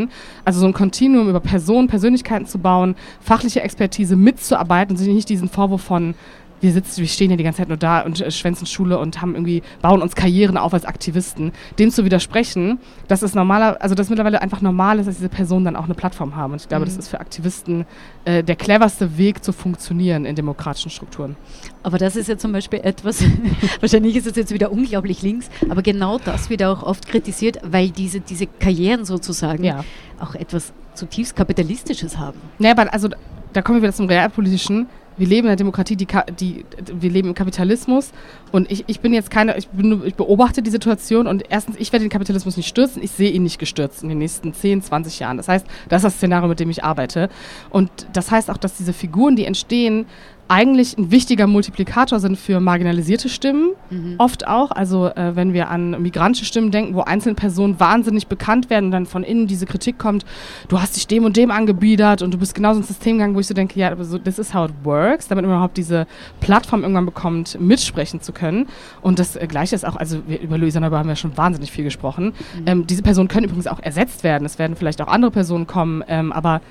Also 0.45 0.59
so 0.59 0.65
ein 0.65 0.73
Kontinuum 0.73 1.29
über 1.29 1.39
Personen, 1.39 1.87
Persönlichkeiten 1.87 2.45
zu 2.45 2.59
bauen, 2.59 2.95
fachliche 3.19 3.61
Expertise 3.61 4.15
mitzuarbeiten 4.15 4.93
und 4.93 4.97
sich 4.97 5.13
nicht 5.13 5.29
diesen 5.29 5.49
Vorwurf 5.49 5.81
von 5.81 6.15
wir 6.63 6.71
sitzen, 6.71 7.01
wir 7.01 7.07
stehen 7.07 7.29
ja 7.29 7.35
die 7.35 7.43
ganze 7.43 7.57
Zeit 7.57 7.67
nur 7.67 7.77
da 7.77 8.01
und 8.01 8.21
äh, 8.21 8.31
schwänzen 8.31 8.65
Schule 8.65 8.97
und 8.97 9.21
haben 9.21 9.35
irgendwie, 9.35 9.61
bauen 9.81 10.01
uns 10.01 10.15
Karrieren 10.15 10.57
auf 10.57 10.73
als 10.73 10.85
Aktivisten, 10.85 11.51
dem 11.77 11.91
zu 11.91 12.05
widersprechen, 12.05 12.79
dass 13.09 13.21
es 13.21 13.35
normaler, 13.35 13.81
also 13.81 13.95
dass 13.95 14.09
mittlerweile 14.09 14.41
einfach 14.41 14.61
normal 14.61 14.97
ist, 14.99 15.07
dass 15.07 15.17
diese 15.17 15.29
Personen 15.29 15.65
dann 15.65 15.75
auch 15.75 15.83
eine 15.83 15.93
Plattform 15.93 16.35
haben. 16.35 16.53
Und 16.53 16.61
ich 16.61 16.69
glaube, 16.69 16.85
mhm. 16.85 16.89
das 16.89 16.97
ist 16.97 17.09
für 17.09 17.19
Aktivisten 17.19 17.85
äh, 18.23 18.43
der 18.43 18.55
cleverste 18.55 19.17
Weg 19.17 19.43
zu 19.43 19.51
funktionieren 19.51 20.25
in 20.25 20.35
demokratischen 20.35 20.89
Strukturen. 20.89 21.35
Aber 21.83 21.97
das 21.97 22.15
ist 22.15 22.29
ja 22.29 22.37
zum 22.37 22.53
Beispiel 22.53 22.79
etwas, 22.81 23.23
wahrscheinlich 23.81 24.15
ist 24.15 24.27
es 24.27 24.37
jetzt 24.37 24.53
wieder 24.53 24.71
unglaublich 24.71 25.21
links, 25.21 25.49
aber 25.69 25.81
genau 25.81 26.17
das 26.17 26.49
wird 26.49 26.63
auch 26.63 26.81
oft 26.81 27.07
kritisiert, 27.07 27.59
weil 27.63 27.89
diese, 27.89 28.21
diese 28.21 28.47
Karrieren 28.47 29.03
sozusagen 29.03 29.65
ja. 29.65 29.83
auch 30.19 30.33
etwas 30.35 30.71
zutiefst 30.93 31.35
Kapitalistisches 31.35 32.17
haben. 32.17 32.39
Ja, 32.59 32.71
aber 32.71 32.93
also 32.93 33.09
da 33.51 33.61
kommen 33.61 33.79
wir 33.79 33.83
wieder 33.83 33.93
zum 33.93 34.07
Realpolitischen 34.07 34.87
wir 35.17 35.27
leben 35.27 35.47
in 35.47 35.49
der 35.49 35.55
Demokratie, 35.55 35.95
die, 35.95 36.07
die, 36.39 36.65
wir 36.91 37.09
leben 37.09 37.29
im 37.29 37.33
Kapitalismus. 37.33 38.11
Und 38.51 38.71
ich, 38.71 38.83
ich 38.87 38.99
bin 38.99 39.13
jetzt 39.13 39.31
keine, 39.31 39.57
ich, 39.57 39.67
bin, 39.69 40.01
ich 40.05 40.15
beobachte 40.15 40.61
die 40.61 40.69
Situation 40.69 41.27
und 41.27 41.43
erstens, 41.49 41.75
ich 41.79 41.91
werde 41.91 42.05
den 42.05 42.09
Kapitalismus 42.09 42.57
nicht 42.57 42.67
stürzen, 42.67 43.01
ich 43.03 43.11
sehe 43.11 43.31
ihn 43.31 43.43
nicht 43.43 43.59
gestürzt 43.59 44.03
in 44.03 44.09
den 44.09 44.17
nächsten 44.17 44.53
10, 44.53 44.81
20 44.83 45.19
Jahren. 45.19 45.37
Das 45.37 45.47
heißt, 45.47 45.65
das 45.89 45.99
ist 45.99 46.05
das 46.05 46.13
Szenario, 46.15 46.47
mit 46.47 46.59
dem 46.59 46.69
ich 46.69 46.83
arbeite. 46.83 47.29
Und 47.69 47.89
das 48.13 48.31
heißt 48.31 48.49
auch, 48.49 48.57
dass 48.57 48.77
diese 48.77 48.93
Figuren, 48.93 49.35
die 49.35 49.45
entstehen, 49.45 50.05
eigentlich 50.47 50.97
ein 50.97 51.11
wichtiger 51.11 51.47
Multiplikator 51.47 52.19
sind 52.19 52.37
für 52.37 52.59
marginalisierte 52.59 53.29
Stimmen, 53.29 53.71
mhm. 53.89 54.15
oft 54.17 54.47
auch. 54.47 54.71
Also 54.71 55.07
äh, 55.07 55.35
wenn 55.35 55.53
wir 55.53 55.69
an 55.69 56.01
migrantische 56.01 56.45
Stimmen 56.45 56.71
denken, 56.71 56.95
wo 56.95 57.01
einzelne 57.01 57.35
Personen 57.35 57.79
wahnsinnig 57.79 58.27
bekannt 58.27 58.69
werden 58.69 58.85
und 58.85 58.91
dann 58.91 59.05
von 59.05 59.23
innen 59.23 59.47
diese 59.47 59.65
Kritik 59.65 59.97
kommt, 59.97 60.25
du 60.67 60.81
hast 60.81 60.95
dich 60.95 61.07
dem 61.07 61.23
und 61.25 61.37
dem 61.37 61.49
angebiedert 61.49 62.21
und 62.21 62.33
du 62.33 62.37
bist 62.37 62.55
genauso 62.55 62.79
ins 62.79 62.87
System 62.87 63.17
gegangen, 63.17 63.35
wo 63.35 63.39
ich 63.39 63.47
so 63.47 63.53
denke, 63.53 63.79
ja, 63.79 63.91
aber 63.91 64.03
so, 64.03 64.17
this 64.17 64.37
is 64.37 64.53
how 64.53 64.69
it 64.69 64.75
works, 64.83 65.27
damit 65.27 65.45
man 65.45 65.55
überhaupt 65.55 65.77
diese 65.77 66.07
Plattform 66.41 66.81
irgendwann 66.81 67.05
bekommt, 67.05 67.59
mitsprechen 67.59 68.21
zu 68.21 68.33
können. 68.33 68.67
Und 69.01 69.19
das 69.19 69.35
äh, 69.35 69.47
Gleiche 69.47 69.75
ist 69.75 69.85
auch, 69.85 69.95
also 69.95 70.19
wir, 70.27 70.41
über 70.41 70.57
Luisa 70.57 70.79
Neubauer 70.79 70.99
haben 70.99 71.09
wir 71.09 71.15
schon 71.15 71.37
wahnsinnig 71.37 71.71
viel 71.71 71.83
gesprochen. 71.83 72.33
Mhm. 72.59 72.63
Ähm, 72.65 72.87
diese 72.87 73.01
Personen 73.01 73.29
können 73.29 73.45
übrigens 73.45 73.67
auch 73.67 73.79
ersetzt 73.79 74.23
werden. 74.23 74.45
Es 74.45 74.59
werden 74.59 74.75
vielleicht 74.75 75.01
auch 75.01 75.07
andere 75.07 75.31
Personen 75.31 75.67
kommen, 75.67 76.03
ähm, 76.07 76.31
aber 76.33 76.61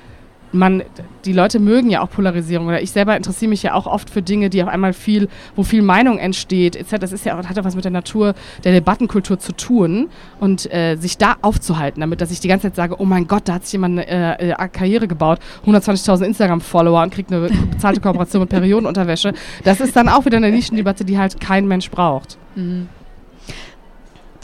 man, 0.53 0.83
die 1.25 1.33
Leute 1.33 1.59
mögen 1.59 1.91
ja 1.91 2.03
auch 2.03 2.11
Polarisierung 2.11 2.67
oder 2.67 2.83
ich 2.83 2.91
selber 2.91 3.17
interessiere 3.17 3.49
mich 3.49 3.63
ja 3.63 3.75
auch 3.75 3.87
oft 3.87 4.11
für 4.11 4.23
Dinge, 4.23 4.51
die 4.51 4.63
auf 4.63 4.69
einmal 4.69 4.93
viel, 4.93 5.29
wo 5.57 5.63
viel 5.63 5.83
Meinung 5.83 6.19
entsteht, 6.19 6.77
etc. 6.77 6.97
Das 7.01 7.13
ist 7.13 7.25
ja 7.25 7.39
auch, 7.39 7.45
hat 7.45 7.57
ja 7.57 7.65
was 7.65 7.75
mit 7.75 7.85
der 7.85 7.91
Natur 7.91 8.35
der 8.65 8.73
Debattenkultur 8.73 9.39
zu 9.39 9.53
tun 9.53 10.09
und 10.41 10.73
äh, 10.73 10.97
sich 10.97 11.19
da 11.19 11.37
aufzuhalten, 11.43 12.01
damit 12.01 12.21
dass 12.21 12.31
ich 12.31 12.41
die 12.41 12.49
ganze 12.49 12.69
Zeit 12.69 12.77
sage, 12.77 13.01
oh 13.01 13.05
mein 13.05 13.27
Gott, 13.27 13.49
da 13.49 13.55
hat 13.55 13.65
sich 13.65 13.73
jemand 13.73 13.99
eine 13.99 14.39
äh, 14.39 14.51
äh 14.51 14.69
Karriere 14.69 15.09
gebaut, 15.09 15.39
120.000 15.67 16.25
Instagram-Follower 16.25 17.03
und 17.03 17.13
kriegt 17.13 17.33
eine 17.33 17.49
bezahlte 17.71 18.01
Kooperation 18.01 18.41
mit 18.43 18.51
Periodenunterwäsche. 18.51 19.33
Das 19.65 19.81
ist 19.81 19.97
dann 19.97 20.09
auch 20.09 20.25
wieder 20.25 20.37
eine 20.37 20.51
Nischendebatte, 20.51 21.05
die 21.05 21.19
halt 21.19 21.41
kein 21.41 21.67
Mensch 21.67 21.91
braucht. 21.91 22.39
Mhm 22.55 22.89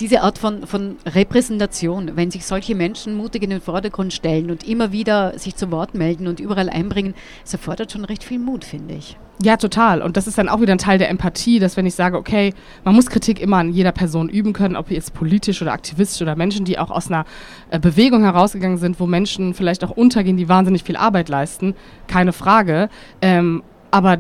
diese 0.01 0.23
Art 0.23 0.39
von, 0.39 0.67
von 0.67 0.97
Repräsentation, 1.07 2.13
wenn 2.15 2.31
sich 2.31 2.47
solche 2.47 2.75
Menschen 2.75 3.15
mutig 3.15 3.43
in 3.43 3.51
den 3.51 3.61
Vordergrund 3.61 4.13
stellen 4.13 4.51
und 4.51 4.67
immer 4.67 4.93
wieder 4.93 5.39
sich 5.39 5.57
zu 5.57 5.71
Wort 5.71 5.95
melden 5.95 6.27
und 6.27 6.41
überall 6.41 6.69
einbringen, 6.69 7.15
das 7.43 7.55
erfordert 7.55 7.93
schon 7.93 8.05
recht 8.05 8.25
viel 8.25 8.39
Mut, 8.39 8.65
finde 8.65 8.95
ich. 8.95 9.17
Ja, 9.41 9.57
total. 9.57 10.03
Und 10.03 10.17
das 10.17 10.27
ist 10.27 10.37
dann 10.37 10.49
auch 10.49 10.61
wieder 10.61 10.73
ein 10.73 10.79
Teil 10.79 10.99
der 10.99 11.11
Empathie, 11.11 11.61
dass 11.61 11.77
wenn 11.77 11.87
ich 11.87 11.95
sage, 11.95 12.17
okay, 12.17 12.55
man 12.85 12.95
muss 12.95 13.07
Kritik 13.07 13.41
immer 13.41 13.59
an 13.59 13.71
jeder 13.71 13.93
Person 13.93 14.29
üben 14.29 14.53
können, 14.53 14.75
ob 14.75 14.91
jetzt 14.91 15.15
politisch 15.15 15.63
oder 15.63 15.73
aktivistisch 15.73 16.23
oder 16.23 16.35
Menschen, 16.35 16.65
die 16.65 16.79
auch 16.79 16.91
aus 16.91 17.09
einer 17.09 17.25
äh, 17.71 17.79
Bewegung 17.79 18.23
herausgegangen 18.23 18.79
sind, 18.79 18.99
wo 18.99 19.07
Menschen 19.07 19.55
vielleicht 19.55 19.85
auch 19.85 19.91
untergehen, 19.91 20.37
die 20.37 20.49
wahnsinnig 20.49 20.83
viel 20.83 20.97
Arbeit 20.97 21.29
leisten, 21.29 21.75
keine 22.09 22.33
Frage. 22.33 22.89
Ähm, 23.23 23.63
aber 23.93 24.19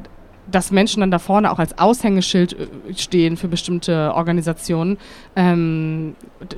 dass 0.50 0.70
Menschen 0.70 1.00
dann 1.00 1.10
da 1.10 1.18
vorne 1.18 1.50
auch 1.50 1.58
als 1.58 1.78
Aushängeschild 1.78 2.54
äh, 2.54 2.66
stehen 2.96 3.36
für 3.36 3.48
bestimmte 3.48 4.14
Organisationen, 4.14 4.98
ähm, 5.36 6.14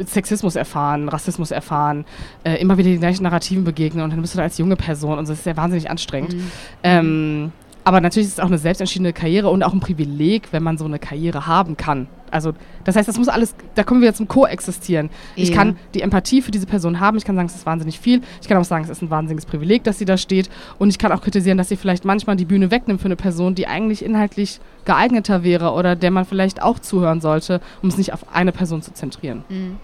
Sexismus 0.07 0.57
erfahren, 0.57 1.09
Rassismus 1.09 1.51
erfahren, 1.51 2.05
äh, 2.45 2.57
immer 2.57 2.79
wieder 2.79 2.91
die 2.91 2.99
gleichen 2.99 3.25
Narrativen 3.25 3.65
begegnen 3.65 4.05
und 4.05 4.11
dann 4.11 4.21
bist 4.21 4.35
du 4.35 4.39
da 4.39 4.45
als 4.45 4.59
junge 4.59 4.77
Person 4.77 5.19
und 5.19 5.29
das 5.29 5.41
ist 5.41 5.47
ja 5.47 5.57
wahnsinnig 5.57 5.91
anstrengend. 5.91 6.35
Mhm. 6.35 6.51
Ähm, 6.83 7.53
aber 7.85 8.01
natürlich 8.01 8.29
ist 8.29 8.35
es 8.35 8.41
auch 8.41 8.49
eine 8.49 8.59
selbstentschiedene 8.59 9.13
Karriere 9.13 9.49
und 9.51 9.63
auch 9.63 9.73
ein 9.73 9.81
Privileg, 9.81 10.49
wenn 10.53 10.63
man 10.63 10.79
so 10.79 10.85
eine 10.85 10.99
Karriere 10.99 11.47
haben 11.47 11.77
kann. 11.77 12.09
Also 12.31 12.53
das 12.85 12.97
heißt, 12.97 13.09
das 13.09 13.19
muss 13.19 13.29
alles, 13.29 13.55
da 13.75 13.83
kommen 13.83 14.01
wir 14.01 14.09
jetzt 14.09 14.19
zum 14.19 14.29
Koexistieren. 14.29 15.11
Ja. 15.35 15.43
Ich 15.43 15.53
kann 15.53 15.77
die 15.95 16.03
Empathie 16.03 16.43
für 16.43 16.51
diese 16.51 16.67
Person 16.67 17.01
haben, 17.01 17.17
ich 17.17 17.25
kann 17.25 17.37
sagen, 17.37 17.49
es 17.49 17.57
ist 17.57 17.67
wahnsinnig 17.67 17.99
viel. 17.99 18.21
Ich 18.41 18.49
kann 18.49 18.57
auch 18.59 18.65
sagen, 18.65 18.85
es 18.85 18.91
ist 18.91 19.03
ein 19.03 19.11
wahnsinniges 19.11 19.47
Privileg, 19.47 19.85
dass 19.85 19.99
sie 19.99 20.05
da 20.05 20.17
steht. 20.17 20.49
Und 20.79 20.91
ich 20.91 20.99
kann 20.99 21.13
auch 21.13 21.23
kritisieren, 21.23 21.59
dass 21.59 21.69
sie 21.69 21.77
vielleicht 21.77 22.05
manchmal 22.05 22.37
die 22.37 22.45
Bühne 22.45 22.71
wegnimmt 22.71 23.01
für 23.01 23.07
eine 23.07 23.17
Person, 23.17 23.55
die 23.55 23.67
eigentlich 23.67 24.05
inhaltlich 24.05 24.61
geeigneter 24.85 25.43
wäre 25.43 25.73
oder 25.73 25.97
der 25.97 26.11
man 26.11 26.25
vielleicht 26.25 26.63
auch 26.63 26.79
zuhören 26.79 27.21
sollte, 27.21 27.61
um 27.83 27.89
es 27.89 27.99
nicht 27.99 28.13
auf 28.13 28.33
eine 28.33 28.53
Person 28.53 28.83
zu 28.83 28.93
zentrieren. 28.93 29.45
Mhm. 29.49 29.77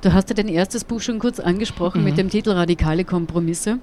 Du 0.00 0.12
hast 0.12 0.28
ja 0.28 0.34
dein 0.34 0.48
erstes 0.48 0.84
Buch 0.84 1.00
schon 1.00 1.18
kurz 1.18 1.38
angesprochen 1.38 2.00
mhm. 2.00 2.04
mit 2.04 2.18
dem 2.18 2.30
Titel 2.30 2.50
Radikale 2.50 3.04
Kompromisse. 3.04 3.78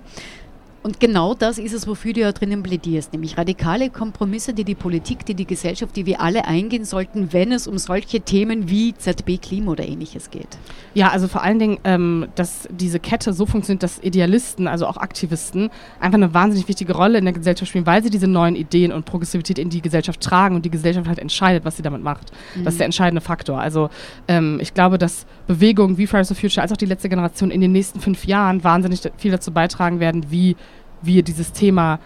Und 0.81 0.99
genau 0.99 1.33
das 1.33 1.57
ist 1.57 1.73
es, 1.73 1.87
wofür 1.87 2.13
du 2.13 2.21
ja 2.21 2.31
drinnen 2.31 2.63
plädierst, 2.63 3.11
nämlich 3.11 3.37
radikale 3.37 3.89
Kompromisse, 3.89 4.53
die 4.53 4.63
die 4.63 4.75
Politik, 4.75 5.25
die 5.25 5.33
die 5.33 5.45
Gesellschaft, 5.45 5.95
die 5.95 6.05
wir 6.05 6.21
alle 6.21 6.45
eingehen 6.45 6.85
sollten, 6.85 7.33
wenn 7.33 7.51
es 7.51 7.67
um 7.67 7.77
solche 7.77 8.21
Themen 8.21 8.69
wie 8.69 8.93
ZB, 8.93 9.37
Klima 9.41 9.71
oder 9.71 9.85
ähnliches 9.85 10.29
geht. 10.31 10.57
Ja, 10.93 11.09
also 11.09 11.27
vor 11.27 11.43
allen 11.43 11.59
Dingen, 11.59 11.79
ähm, 11.83 12.27
dass 12.35 12.67
diese 12.71 12.99
Kette 12.99 13.33
so 13.33 13.45
funktioniert, 13.45 13.83
dass 13.83 13.99
Idealisten, 13.99 14.67
also 14.67 14.87
auch 14.87 14.97
Aktivisten, 14.97 15.69
einfach 15.99 16.17
eine 16.17 16.33
wahnsinnig 16.33 16.67
wichtige 16.69 16.93
Rolle 16.93 17.17
in 17.17 17.25
der 17.25 17.33
Gesellschaft 17.33 17.69
spielen, 17.69 17.85
weil 17.85 18.01
sie 18.01 18.09
diese 18.09 18.27
neuen 18.27 18.55
Ideen 18.55 18.93
und 18.93 19.05
Progressivität 19.05 19.59
in 19.59 19.69
die 19.69 19.81
Gesellschaft 19.81 20.21
tragen 20.21 20.55
und 20.55 20.63
die 20.63 20.71
Gesellschaft 20.71 21.07
halt 21.07 21.19
entscheidet, 21.19 21.65
was 21.65 21.75
sie 21.75 21.83
damit 21.83 22.01
macht. 22.01 22.31
Mhm. 22.55 22.63
Das 22.63 22.75
ist 22.75 22.79
der 22.79 22.85
entscheidende 22.85 23.21
Faktor. 23.21 23.59
Also 23.59 23.89
ähm, 24.29 24.59
ich 24.61 24.73
glaube, 24.73 24.97
dass 24.97 25.25
Bewegungen 25.47 25.97
wie 25.97 26.07
Fridays 26.07 26.29
for 26.29 26.37
Future 26.37 26.61
als 26.61 26.71
auch 26.71 26.77
die 26.77 26.85
letzte 26.85 27.09
Generation 27.09 27.51
in 27.51 27.59
den 27.59 27.73
nächsten 27.73 27.99
fünf 27.99 28.25
Jahren 28.25 28.63
wahnsinnig 28.63 29.01
viel 29.17 29.31
dazu 29.31 29.51
beitragen 29.51 29.99
werden, 29.99 30.25
wie 30.29 30.55
wir 31.01 31.23
dieses 31.23 31.51
Thema 31.51 31.99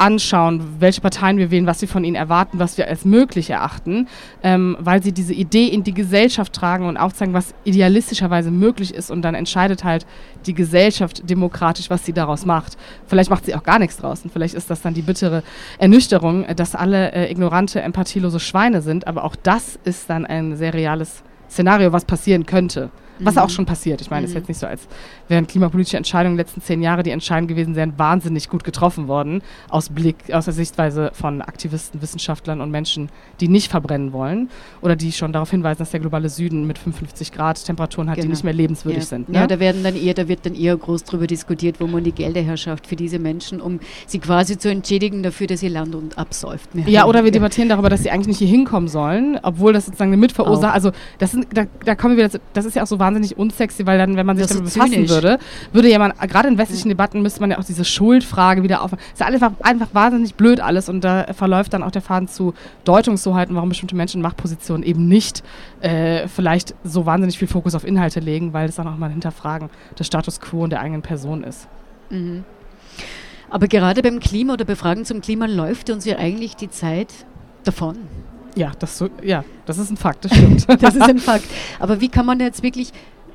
anschauen, 0.00 0.76
welche 0.78 1.02
Parteien 1.02 1.36
wir 1.36 1.50
wählen, 1.50 1.66
was 1.66 1.82
wir 1.82 1.88
von 1.88 2.04
ihnen 2.04 2.16
erwarten, 2.16 2.58
was 2.58 2.78
wir 2.78 2.88
als 2.88 3.04
möglich 3.04 3.50
erachten, 3.50 4.08
ähm, 4.42 4.76
weil 4.80 5.02
sie 5.02 5.12
diese 5.12 5.34
Idee 5.34 5.66
in 5.66 5.84
die 5.84 5.92
Gesellschaft 5.92 6.54
tragen 6.54 6.86
und 6.86 6.96
aufzeigen, 6.96 7.34
was 7.34 7.54
idealistischerweise 7.64 8.50
möglich 8.50 8.94
ist 8.94 9.10
und 9.10 9.20
dann 9.20 9.34
entscheidet 9.34 9.84
halt 9.84 10.06
die 10.46 10.54
Gesellschaft 10.54 11.28
demokratisch, 11.28 11.90
was 11.90 12.06
sie 12.06 12.14
daraus 12.14 12.46
macht. 12.46 12.78
Vielleicht 13.06 13.28
macht 13.28 13.44
sie 13.44 13.54
auch 13.54 13.62
gar 13.62 13.78
nichts 13.78 13.98
draus 13.98 14.22
und 14.24 14.32
vielleicht 14.32 14.54
ist 14.54 14.70
das 14.70 14.80
dann 14.80 14.94
die 14.94 15.02
bittere 15.02 15.42
Ernüchterung, 15.78 16.46
dass 16.56 16.74
alle 16.74 17.12
äh, 17.12 17.30
ignorante, 17.30 17.82
empathielose 17.82 18.40
Schweine 18.40 18.80
sind, 18.80 19.06
aber 19.06 19.24
auch 19.24 19.36
das 19.36 19.78
ist 19.84 20.08
dann 20.08 20.24
ein 20.24 20.56
sehr 20.56 20.72
reales 20.72 21.22
Szenario, 21.50 21.92
was 21.92 22.06
passieren 22.06 22.46
könnte. 22.46 22.90
Was 23.20 23.34
mhm. 23.34 23.40
auch 23.40 23.50
schon 23.50 23.66
passiert. 23.66 24.00
Ich 24.00 24.10
meine, 24.10 24.24
es 24.24 24.30
mhm. 24.30 24.36
ist 24.36 24.40
jetzt 24.40 24.48
nicht 24.48 24.58
so, 24.58 24.66
als 24.66 24.88
wären 25.28 25.46
klimapolitische 25.46 25.96
Entscheidungen 25.96 26.32
in 26.34 26.36
den 26.38 26.46
letzten 26.46 26.62
zehn 26.62 26.82
Jahren, 26.82 27.02
die 27.02 27.10
entscheidend 27.10 27.48
gewesen 27.48 27.76
wären, 27.76 27.98
wahnsinnig 27.98 28.48
gut 28.48 28.64
getroffen 28.64 29.08
worden, 29.08 29.42
aus 29.68 29.88
Blick, 29.90 30.16
aus 30.32 30.46
der 30.46 30.54
Sichtweise 30.54 31.10
von 31.14 31.42
Aktivisten, 31.42 32.02
Wissenschaftlern 32.02 32.60
und 32.60 32.70
Menschen, 32.70 33.08
die 33.40 33.48
nicht 33.48 33.70
verbrennen 33.70 34.12
wollen 34.12 34.50
oder 34.80 34.96
die 34.96 35.12
schon 35.12 35.32
darauf 35.32 35.50
hinweisen, 35.50 35.78
dass 35.78 35.90
der 35.90 36.00
globale 36.00 36.28
Süden 36.28 36.66
mit 36.66 36.78
55 36.78 37.32
Grad 37.32 37.64
Temperaturen 37.64 38.08
hat, 38.08 38.16
genau. 38.16 38.26
die 38.26 38.30
nicht 38.30 38.44
mehr 38.44 38.52
lebenswürdig 38.52 39.02
ja. 39.02 39.08
sind. 39.08 39.28
Ne? 39.28 39.36
Ja, 39.36 39.46
da 39.46 39.60
werden 39.60 39.82
dann 39.82 39.96
eher, 39.96 40.14
da 40.14 40.28
wird 40.28 40.46
dann 40.46 40.54
eher 40.54 40.76
groß 40.76 41.04
darüber 41.04 41.26
diskutiert, 41.26 41.80
wo 41.80 41.86
man 41.86 42.04
die 42.04 42.12
Gelder 42.12 42.40
herschafft 42.40 42.86
für 42.86 42.96
diese 42.96 43.18
Menschen, 43.18 43.60
um 43.60 43.80
sie 44.06 44.18
quasi 44.18 44.58
zu 44.58 44.70
entschädigen 44.70 45.22
dafür, 45.22 45.46
dass 45.46 45.62
ihr 45.62 45.70
Land 45.70 45.94
und 45.94 46.18
absäuft. 46.18 46.70
Ja, 46.86 47.06
oder 47.06 47.24
wir 47.24 47.30
debattieren 47.30 47.68
darüber, 47.68 47.88
dass 47.88 48.02
sie 48.02 48.10
eigentlich 48.10 48.28
nicht 48.28 48.38
hier 48.38 48.48
hinkommen 48.48 48.88
sollen, 48.88 49.38
obwohl 49.42 49.72
das 49.72 49.86
sozusagen 49.86 50.10
eine 50.10 50.20
Mitverursacher, 50.20 50.72
also 50.72 50.92
das 51.18 51.32
sind, 51.32 51.46
da, 51.52 51.66
da 51.84 51.94
kommen 51.94 52.16
wir 52.16 52.28
wieder, 52.28 52.40
das 52.52 52.64
ist 52.64 52.76
ja 52.76 52.82
auch 52.82 52.86
so 52.86 52.98
wahnsinnig 52.98 53.09
unsexy, 53.36 53.86
weil 53.86 53.98
dann, 53.98 54.16
wenn 54.16 54.26
man 54.26 54.36
sich 54.36 54.46
damit 54.46 54.68
so 54.68 54.74
befassen 54.74 54.94
zynisch. 54.94 55.10
würde, 55.10 55.38
würde 55.72 55.90
ja 55.90 55.98
man, 55.98 56.12
gerade 56.28 56.48
in 56.48 56.58
westlichen 56.58 56.88
Debatten 56.88 57.22
müsste 57.22 57.40
man 57.40 57.50
ja 57.50 57.58
auch 57.58 57.64
diese 57.64 57.84
Schuldfrage 57.84 58.62
wieder 58.62 58.82
aufmachen. 58.82 59.04
ist 59.12 59.22
einfach, 59.22 59.52
einfach 59.60 59.88
wahnsinnig 59.92 60.34
blöd 60.34 60.60
alles 60.60 60.88
und 60.88 61.02
da 61.02 61.26
verläuft 61.32 61.72
dann 61.72 61.82
auch 61.82 61.90
der 61.90 62.02
Faden 62.02 62.28
zu 62.28 62.54
Deutungshoheiten, 62.84 63.54
warum 63.54 63.68
bestimmte 63.68 63.96
Menschen 63.96 64.18
in 64.18 64.22
Machtpositionen 64.22 64.82
eben 64.82 65.08
nicht 65.08 65.42
äh, 65.80 66.28
vielleicht 66.28 66.74
so 66.84 67.06
wahnsinnig 67.06 67.38
viel 67.38 67.48
Fokus 67.48 67.74
auf 67.74 67.84
Inhalte 67.84 68.20
legen, 68.20 68.52
weil 68.52 68.66
das 68.66 68.76
dann 68.76 68.88
auch 68.88 68.96
mal 68.96 69.10
hinterfragen 69.10 69.70
des 69.98 70.06
Status 70.06 70.40
quo 70.40 70.64
und 70.64 70.70
der 70.70 70.80
eigenen 70.80 71.02
Person 71.02 71.44
ist. 71.44 71.68
Mhm. 72.10 72.44
Aber 73.50 73.66
gerade 73.66 74.00
beim 74.02 74.20
Klima 74.20 74.52
oder 74.52 74.64
Befragen 74.64 75.04
zum 75.04 75.20
Klima 75.20 75.46
läuft 75.46 75.90
uns 75.90 76.04
ja 76.04 76.18
eigentlich 76.18 76.54
die 76.54 76.70
Zeit 76.70 77.08
davon. 77.64 77.96
Ja, 78.54 78.72
das, 78.78 78.98
so, 78.98 79.08
ja, 79.22 79.44
das 79.66 79.78
ist 79.78 79.90
ein 79.90 79.96
Fakt, 79.96 80.24
das 80.24 80.34
stimmt. 80.34 80.66
das 80.82 80.94
ist 80.94 81.02
ein 81.02 81.18
Fakt. 81.18 81.44
Aber 81.78 82.00
wie 82.00 82.08
kann 82.08 82.26
man 82.26 82.40
jetzt 82.40 82.62
wirklich 82.62 82.92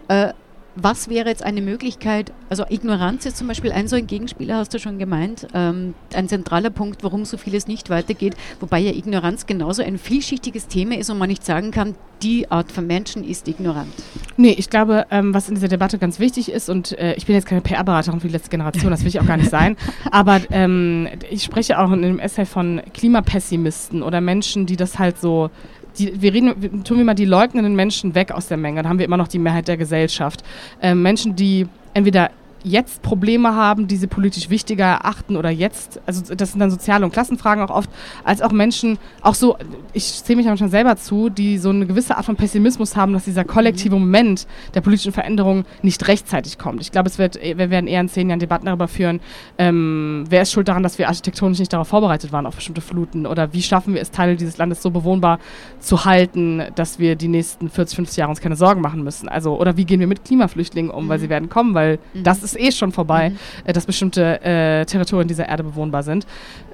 äh, 0.08 0.34
was 0.76 1.10
wäre 1.10 1.30
jetzt 1.30 1.44
eine 1.44 1.62
Möglichkeit, 1.62 2.32
also 2.50 2.66
Ignoranz 2.70 3.26
ist 3.26 3.38
zum 3.38 3.48
Beispiel 3.48 3.72
ein 3.72 3.88
so 3.88 3.96
ein 3.96 4.08
Gegenspieler, 4.08 4.58
hast 4.58 4.74
du 4.74 4.80
schon 4.80 5.00
gemeint, 5.00 5.48
ähm, 5.54 5.94
ein 6.14 6.28
zentraler 6.28 6.70
Punkt, 6.70 7.04
warum 7.04 7.26
so 7.26 7.38
vieles 7.38 7.68
nicht 7.68 7.90
weitergeht, 7.90 8.36
wobei 8.60 8.80
ja 8.80 8.92
Ignoranz 8.92 9.46
genauso 9.46 9.84
ein 9.84 9.98
vielschichtiges 9.98 10.68
Thema 10.68 10.98
ist 10.98 11.10
und 11.10 11.18
man 11.18 11.30
nicht 11.30 11.46
sagen 11.46 11.72
kann, 11.72 11.96
die 12.22 12.50
Art 12.52 12.72
von 12.72 12.88
Menschen 12.88 13.24
ist 13.24 13.48
ignorant. 13.48 13.94
Nee, 14.38 14.56
ich 14.58 14.70
glaube, 14.70 15.06
ähm, 15.12 15.34
was 15.34 15.50
in 15.50 15.56
dieser 15.56 15.68
Debatte 15.68 15.98
ganz 15.98 16.20
wichtig 16.20 16.52
ist, 16.52 16.70
und 16.70 16.98
äh, 16.98 17.14
ich 17.16 17.26
bin 17.26 17.36
jetzt 17.36 17.48
keine 17.48 17.62
PR-Beraterin 17.62 18.20
für 18.20 18.28
die 18.28 18.34
letzte 18.34 18.50
Generation, 18.50 18.92
das 18.92 19.02
will 19.02 19.10
ich 19.10 19.20
auch 19.20 19.26
gar 19.26 19.38
nicht 19.38 19.50
sein, 19.50 19.78
aber 20.12 20.42
ähm, 20.52 21.08
ich 21.30 21.44
spreche 21.44 21.80
auch 21.80 21.92
in 21.92 22.02
dem 22.02 22.20
Essay 22.20 22.46
von 22.46 22.82
Klimapessimisten 22.94 24.04
oder 24.04 24.22
Menschen, 24.22 24.66
die 24.66 24.76
das 24.76 25.00
halt 25.00 25.20
so 25.20 25.50
die, 25.98 26.22
wir 26.22 26.34
reden, 26.34 26.84
tun 26.84 26.98
wir 26.98 27.06
mal 27.06 27.14
die 27.14 27.26
leugnenden 27.26 27.76
Menschen 27.76 28.16
weg 28.16 28.32
aus 28.32 28.48
der 28.48 28.58
Menge, 28.58 28.82
dann 28.82 28.90
haben 28.90 29.00
wir 29.00 29.06
immer 29.06 29.18
noch 29.18 29.28
die 29.28 29.40
Mehrheit 29.40 29.68
der 29.68 29.78
Gesellschaft. 29.78 30.44
Ähm, 30.82 31.02
Menschen, 31.02 31.36
die 31.36 31.68
entweder 31.94 32.32
jetzt 32.66 33.02
Probleme 33.04 33.56
haben, 33.56 33.88
die 33.88 33.96
sie 33.96 34.08
politisch 34.08 34.50
wichtiger 34.50 34.86
erachten 34.86 35.38
oder 35.38 35.50
jetzt, 35.50 36.02
also 36.06 36.34
das 36.34 36.52
sind 36.52 36.60
dann 36.60 36.72
soziale 36.72 37.06
und 37.06 37.12
Klassenfragen 37.12 37.64
auch 37.64 37.70
oft, 37.70 37.90
als 38.24 38.42
auch 38.42 38.52
Menschen, 38.52 38.98
auch 39.22 39.36
so, 39.36 39.58
ich 39.94 40.24
zähle 40.24 40.38
mich 40.38 40.48
manchmal 40.48 40.70
selber 40.70 40.96
zu, 40.98 41.30
die 41.30 41.58
so 41.60 41.70
eine 41.70 41.86
gewisse 41.86 42.18
Art 42.18 42.26
von 42.26 42.36
Pessimismus 42.36 42.96
haben, 42.96 43.14
dass 43.14 43.26
dieser 43.26 43.44
kollektive 43.44 43.96
Moment 43.96 44.48
der 44.74 44.82
politischen 44.82 45.12
Veränderung 45.12 45.66
nicht 45.84 46.08
rechtzeitig 46.08 46.58
kommt. 46.58 46.82
Ich 46.82 46.92
glaube, 46.92 47.08
es 47.08 47.20
wird, 47.20 47.36
wir 47.36 47.70
werden 47.70 47.88
eher 47.88 48.02
in 48.02 48.10
zehn 48.10 48.30
Jahren 48.30 48.40
Debatten 48.40 48.66
darüber 48.66 48.88
führen, 48.88 49.20
ähm, 49.58 50.26
wer 50.30 50.42
ist 50.42 50.52
schuld 50.52 50.68
daran, 50.68 50.84
dass 50.84 50.98
wir 50.98 51.08
architektonisch 51.08 51.60
nicht 51.60 51.72
darauf 51.72 51.88
vorbereitet 51.88 52.32
waren, 52.32 52.48
auf 52.48 52.56
bestimmte 52.56 52.82
Fluten 52.82 53.28
oder 53.28 53.54
wie 53.54 53.62
schaffen 53.62 53.94
wir 53.94 54.02
es, 54.02 54.10
Teile 54.10 54.36
dieses 54.36 54.58
Landes 54.58 54.82
so 54.82 54.90
bewohnbar 54.90 55.40
zu 55.80 56.06
halten, 56.06 56.64
dass 56.76 56.98
wir 56.98 57.16
die 57.16 57.28
nächsten 57.28 57.70
40, 57.70 57.96
50 57.96 58.18
Jahre 58.18 58.32
uns 58.32 58.42
keine 58.42 58.56
Sorgen 58.56 58.82
machen 58.82 59.04
müssen. 59.04 59.30
Also, 59.30 59.60
oder 59.60 59.78
wie 59.78 59.86
gehen 59.86 60.00
wir 60.00 60.08
mit 60.08 60.26
Klimaflüchtlingen 60.26 60.92
um, 60.92 61.06
mhm. 61.06 61.10
weil 61.10 61.20
sie 61.20 61.30
werden 61.30 61.50
kommen, 61.50 61.74
weil 61.74 62.00
mhm. 62.14 62.24
das 62.24 62.44
ist 62.44 62.55
eh 62.56 62.72
schon 62.72 62.92
vorbei, 62.92 63.30
mhm. 63.30 63.38
äh, 63.66 63.74
dass 63.74 63.86
bestimmte 63.86 64.42
äh, 64.42 64.86
Territorien 64.86 65.28
dieser 65.28 65.48
Erde 65.48 65.64
bewohnbar 65.64 66.04
sind. 66.04 66.26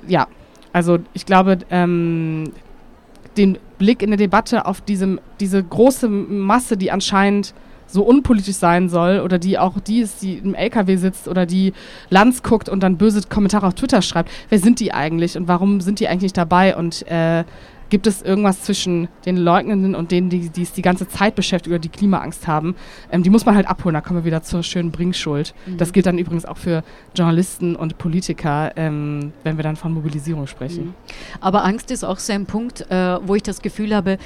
Ja, 0.08 0.28
also 0.74 1.00
ich 1.14 1.26
glaube, 1.26 1.60
ähm, 1.70 2.52
den 3.38 3.58
Blick 3.78 4.02
in 4.02 4.12
der 4.12 4.18
Debatte 4.18 4.66
auf 4.66 4.82
diesem, 4.82 5.20
diese 5.40 5.64
große 5.64 6.08
Masse, 6.08 6.78
die 6.78 6.92
anscheinend 6.92 7.54
so 7.88 8.04
unpolitisch 8.04 8.56
sein 8.56 8.90
soll 8.90 9.20
oder 9.20 9.38
die 9.38 9.58
auch 9.58 9.80
die 9.80 10.00
ist, 10.00 10.22
die 10.22 10.38
im 10.38 10.56
LKW 10.56 10.96
sitzt 10.96 11.28
oder 11.28 11.46
die 11.46 11.74
Lanz 12.10 12.42
guckt 12.42 12.70
und 12.70 12.82
dann 12.84 12.98
böse 12.98 13.22
Kommentare 13.28 13.68
auf 13.68 13.74
Twitter 13.74 14.02
schreibt. 14.02 14.32
Wer 14.50 14.60
sind 14.60 14.80
die 14.80 14.94
eigentlich 14.94 15.38
und 15.38 15.48
warum 15.48 15.82
sind 15.82 16.00
die 16.00 16.08
eigentlich 16.08 16.24
nicht 16.24 16.38
dabei? 16.38 16.76
Und 16.76 17.06
äh, 17.08 17.44
Gibt 17.92 18.08
es 18.08 18.22
irgendwas 18.22 18.62
zwischen 18.62 19.10
den 19.26 19.36
Leugnenden 19.36 19.96
und 19.96 20.12
denen, 20.12 20.30
die, 20.30 20.50
die 20.50 20.62
es 20.62 20.72
die 20.72 20.82
ganze 20.82 21.10
Zeit 21.10 21.36
beschäftigt 21.36 21.74
oder 21.74 21.78
die 21.78 21.90
Klimaangst 21.90 22.48
haben? 22.48 22.76
Ähm, 23.12 23.22
die 23.22 23.30
muss 23.30 23.46
man 23.46 23.54
halt 23.54 23.68
abholen. 23.68 23.94
Da 23.94 24.00
kommen 24.00 24.22
wir 24.22 24.26
wieder 24.26 24.42
zur 24.44 24.64
schönen 24.64 24.92
Bringschuld. 24.92 25.54
Mhm. 25.66 25.76
Das 25.76 25.92
gilt 25.92 26.06
dann 26.06 26.18
übrigens 26.18 26.46
auch 26.46 26.58
für 26.58 26.86
Journalisten 27.14 27.76
und 27.76 27.98
Politiker, 27.98 28.72
ähm, 28.78 29.34
wenn 29.44 29.58
wir 29.58 29.64
dann 29.64 29.76
von 29.76 29.94
Mobilisierung 29.94 30.48
sprechen. 30.48 30.86
Mhm. 30.86 30.94
Aber 31.42 31.66
Angst 31.66 31.92
ist 31.92 32.06
auch 32.06 32.18
so 32.18 32.32
ein 32.32 32.46
Punkt, 32.46 32.90
äh, 32.90 33.20
wo 33.28 33.36
ich 33.36 33.44
das 33.44 33.62
Gefühl 33.62 33.94
habe, 33.94 34.18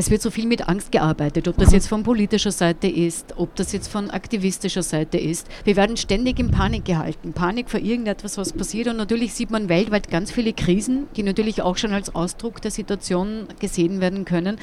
es 0.00 0.10
wird 0.10 0.22
so 0.22 0.30
viel 0.30 0.46
mit 0.46 0.66
Angst 0.66 0.92
gearbeitet, 0.92 1.46
ob 1.46 1.58
das 1.58 1.72
jetzt 1.72 1.86
von 1.86 2.04
politischer 2.04 2.52
Seite 2.52 2.88
ist, 2.88 3.34
ob 3.36 3.54
das 3.56 3.72
jetzt 3.72 3.88
von 3.88 4.08
aktivistischer 4.08 4.82
Seite 4.82 5.18
ist. 5.18 5.46
Wir 5.64 5.76
werden 5.76 5.98
ständig 5.98 6.38
in 6.38 6.50
Panik 6.50 6.86
gehalten. 6.86 7.34
Panik 7.34 7.68
vor 7.68 7.80
irgendetwas, 7.80 8.38
was 8.38 8.54
passiert. 8.54 8.88
Und 8.88 8.96
natürlich 8.96 9.34
sieht 9.34 9.50
man 9.50 9.68
weltweit 9.68 10.08
ganz 10.10 10.32
viele 10.32 10.54
Krisen, 10.54 11.06
die 11.16 11.22
natürlich 11.22 11.60
auch 11.60 11.76
schon 11.76 11.92
als 11.92 12.14
Ausdruck 12.14 12.62
der 12.62 12.70
Situation 12.70 13.44
gesehen 13.58 14.00
werden 14.00 14.24
können. 14.24 14.56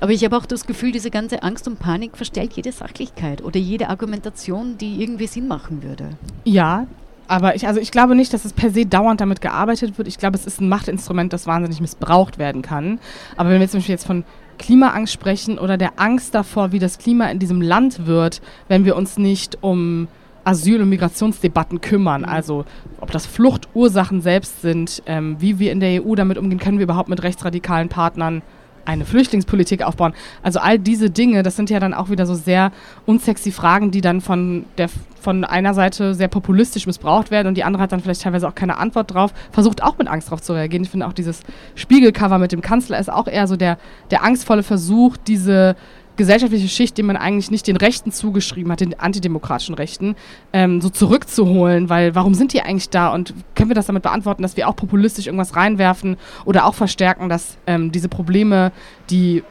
Aber 0.00 0.12
ich 0.12 0.22
habe 0.22 0.36
auch 0.36 0.44
das 0.44 0.66
Gefühl, 0.66 0.92
diese 0.92 1.10
ganze 1.10 1.42
Angst 1.42 1.66
und 1.66 1.78
Panik 1.78 2.18
verstellt 2.18 2.52
jede 2.52 2.70
Sachlichkeit 2.70 3.42
oder 3.42 3.58
jede 3.58 3.88
Argumentation, 3.88 4.76
die 4.76 5.02
irgendwie 5.02 5.28
Sinn 5.28 5.48
machen 5.48 5.82
würde. 5.82 6.10
Ja, 6.44 6.86
aber 7.28 7.54
ich, 7.54 7.66
also 7.66 7.78
ich 7.78 7.90
glaube 7.90 8.14
nicht, 8.14 8.32
dass 8.32 8.44
es 8.44 8.54
per 8.54 8.70
se 8.70 8.86
dauernd 8.86 9.20
damit 9.20 9.40
gearbeitet 9.40 9.98
wird. 9.98 10.08
Ich 10.08 10.18
glaube, 10.18 10.36
es 10.36 10.46
ist 10.46 10.60
ein 10.60 10.68
Machtinstrument, 10.68 11.32
das 11.32 11.46
wahnsinnig 11.46 11.80
missbraucht 11.80 12.38
werden 12.38 12.62
kann. 12.62 12.98
Aber 13.36 13.50
wenn 13.50 13.60
wir 13.60 13.68
zum 13.68 13.78
Beispiel 13.78 13.94
jetzt 13.94 14.06
von 14.06 14.24
Klimaangst 14.58 15.12
sprechen 15.12 15.58
oder 15.58 15.76
der 15.76 15.98
Angst 16.00 16.34
davor, 16.34 16.72
wie 16.72 16.78
das 16.78 16.98
Klima 16.98 17.26
in 17.26 17.38
diesem 17.38 17.62
Land 17.62 18.06
wird, 18.06 18.40
wenn 18.68 18.84
wir 18.84 18.96
uns 18.96 19.18
nicht 19.18 19.58
um 19.62 20.08
Asyl- 20.44 20.80
und 20.80 20.88
Migrationsdebatten 20.88 21.80
kümmern. 21.80 22.22
Mhm. 22.22 22.28
Also 22.28 22.64
ob 23.00 23.10
das 23.10 23.26
Fluchtursachen 23.26 24.20
selbst 24.20 24.62
sind, 24.62 25.02
ähm, 25.06 25.36
wie 25.40 25.58
wir 25.58 25.72
in 25.72 25.80
der 25.80 26.04
EU 26.04 26.14
damit 26.14 26.38
umgehen, 26.38 26.58
können 26.58 26.78
wir 26.78 26.84
überhaupt 26.84 27.08
mit 27.08 27.22
rechtsradikalen 27.22 27.88
Partnern 27.88 28.42
eine 28.88 29.04
Flüchtlingspolitik 29.04 29.82
aufbauen. 29.82 30.14
Also 30.42 30.60
all 30.60 30.78
diese 30.78 31.10
Dinge, 31.10 31.42
das 31.42 31.56
sind 31.56 31.68
ja 31.70 31.78
dann 31.78 31.92
auch 31.92 32.08
wieder 32.08 32.26
so 32.26 32.34
sehr 32.34 32.72
unsexy 33.06 33.52
Fragen, 33.52 33.90
die 33.90 34.00
dann 34.00 34.20
von, 34.20 34.64
der, 34.78 34.88
von 35.20 35.44
einer 35.44 35.74
Seite 35.74 36.14
sehr 36.14 36.28
populistisch 36.28 36.86
missbraucht 36.86 37.30
werden 37.30 37.48
und 37.48 37.54
die 37.56 37.64
andere 37.64 37.82
hat 37.82 37.92
dann 37.92 38.00
vielleicht 38.00 38.22
teilweise 38.22 38.48
auch 38.48 38.54
keine 38.54 38.78
Antwort 38.78 39.12
drauf, 39.12 39.32
versucht 39.52 39.82
auch 39.82 39.98
mit 39.98 40.08
Angst 40.08 40.30
drauf 40.30 40.40
zu 40.40 40.54
reagieren. 40.54 40.84
Ich 40.84 40.90
finde 40.90 41.06
auch 41.06 41.12
dieses 41.12 41.42
Spiegelcover 41.74 42.38
mit 42.38 42.50
dem 42.50 42.62
Kanzler 42.62 42.98
ist 42.98 43.12
auch 43.12 43.28
eher 43.28 43.46
so 43.46 43.56
der, 43.56 43.78
der 44.10 44.24
angstvolle 44.24 44.62
Versuch, 44.62 45.16
diese 45.18 45.76
gesellschaftliche 46.18 46.68
Schicht, 46.68 46.98
die 46.98 47.02
man 47.02 47.16
eigentlich 47.16 47.50
nicht 47.50 47.66
den 47.66 47.76
Rechten 47.76 48.12
zugeschrieben 48.12 48.70
hat, 48.70 48.80
den 48.80 48.98
antidemokratischen 49.00 49.74
Rechten, 49.74 50.16
ähm, 50.52 50.82
so 50.82 50.90
zurückzuholen, 50.90 51.88
weil 51.88 52.14
warum 52.14 52.34
sind 52.34 52.52
die 52.52 52.60
eigentlich 52.60 52.90
da? 52.90 53.14
Und 53.14 53.32
können 53.54 53.70
wir 53.70 53.74
das 53.74 53.86
damit 53.86 54.02
beantworten, 54.02 54.42
dass 54.42 54.58
wir 54.58 54.68
auch 54.68 54.76
populistisch 54.76 55.26
irgendwas 55.26 55.56
reinwerfen 55.56 56.18
oder 56.44 56.66
auch 56.66 56.74
verstärken, 56.74 57.30
dass 57.30 57.56
ähm, 57.66 57.90
diese 57.92 58.10
Probleme, 58.10 58.72
die, 59.08 59.42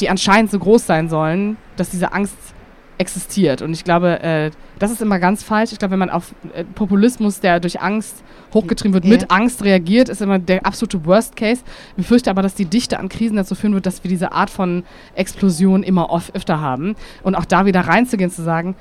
die 0.00 0.08
anscheinend 0.08 0.50
so 0.50 0.58
groß 0.58 0.84
sein 0.84 1.08
sollen, 1.08 1.56
dass 1.76 1.90
diese 1.90 2.12
Angst 2.12 2.34
existiert. 2.98 3.62
Und 3.62 3.72
ich 3.72 3.84
glaube, 3.84 4.20
äh, 4.22 4.50
das 4.78 4.90
ist 4.90 5.00
immer 5.00 5.18
ganz 5.18 5.42
falsch. 5.42 5.72
Ich 5.72 5.78
glaube, 5.78 5.92
wenn 5.92 5.98
man 5.98 6.10
auf 6.10 6.34
äh, 6.54 6.64
Populismus, 6.64 7.40
der 7.40 7.60
durch 7.60 7.80
Angst 7.80 8.22
hochgetrieben 8.52 8.94
wird, 8.94 9.04
ja. 9.04 9.10
mit 9.10 9.30
Angst 9.30 9.64
reagiert, 9.64 10.08
ist 10.08 10.20
immer 10.20 10.38
der 10.38 10.66
absolute 10.66 11.04
Worst 11.06 11.36
Case. 11.36 11.62
Ich 11.90 11.96
befürchte 11.96 12.30
aber, 12.30 12.42
dass 12.42 12.54
die 12.54 12.64
Dichte 12.64 12.98
an 12.98 13.08
Krisen 13.08 13.36
dazu 13.36 13.54
führen 13.54 13.74
wird, 13.74 13.86
dass 13.86 14.02
wir 14.04 14.08
diese 14.08 14.32
Art 14.32 14.50
von 14.50 14.84
Explosion 15.14 15.82
immer 15.82 16.10
öfter 16.34 16.60
haben. 16.60 16.96
Und 17.22 17.34
auch 17.34 17.44
da 17.44 17.66
wieder 17.66 17.80
reinzugehen, 17.80 18.30
zu 18.30 18.42
sagen, 18.42 18.74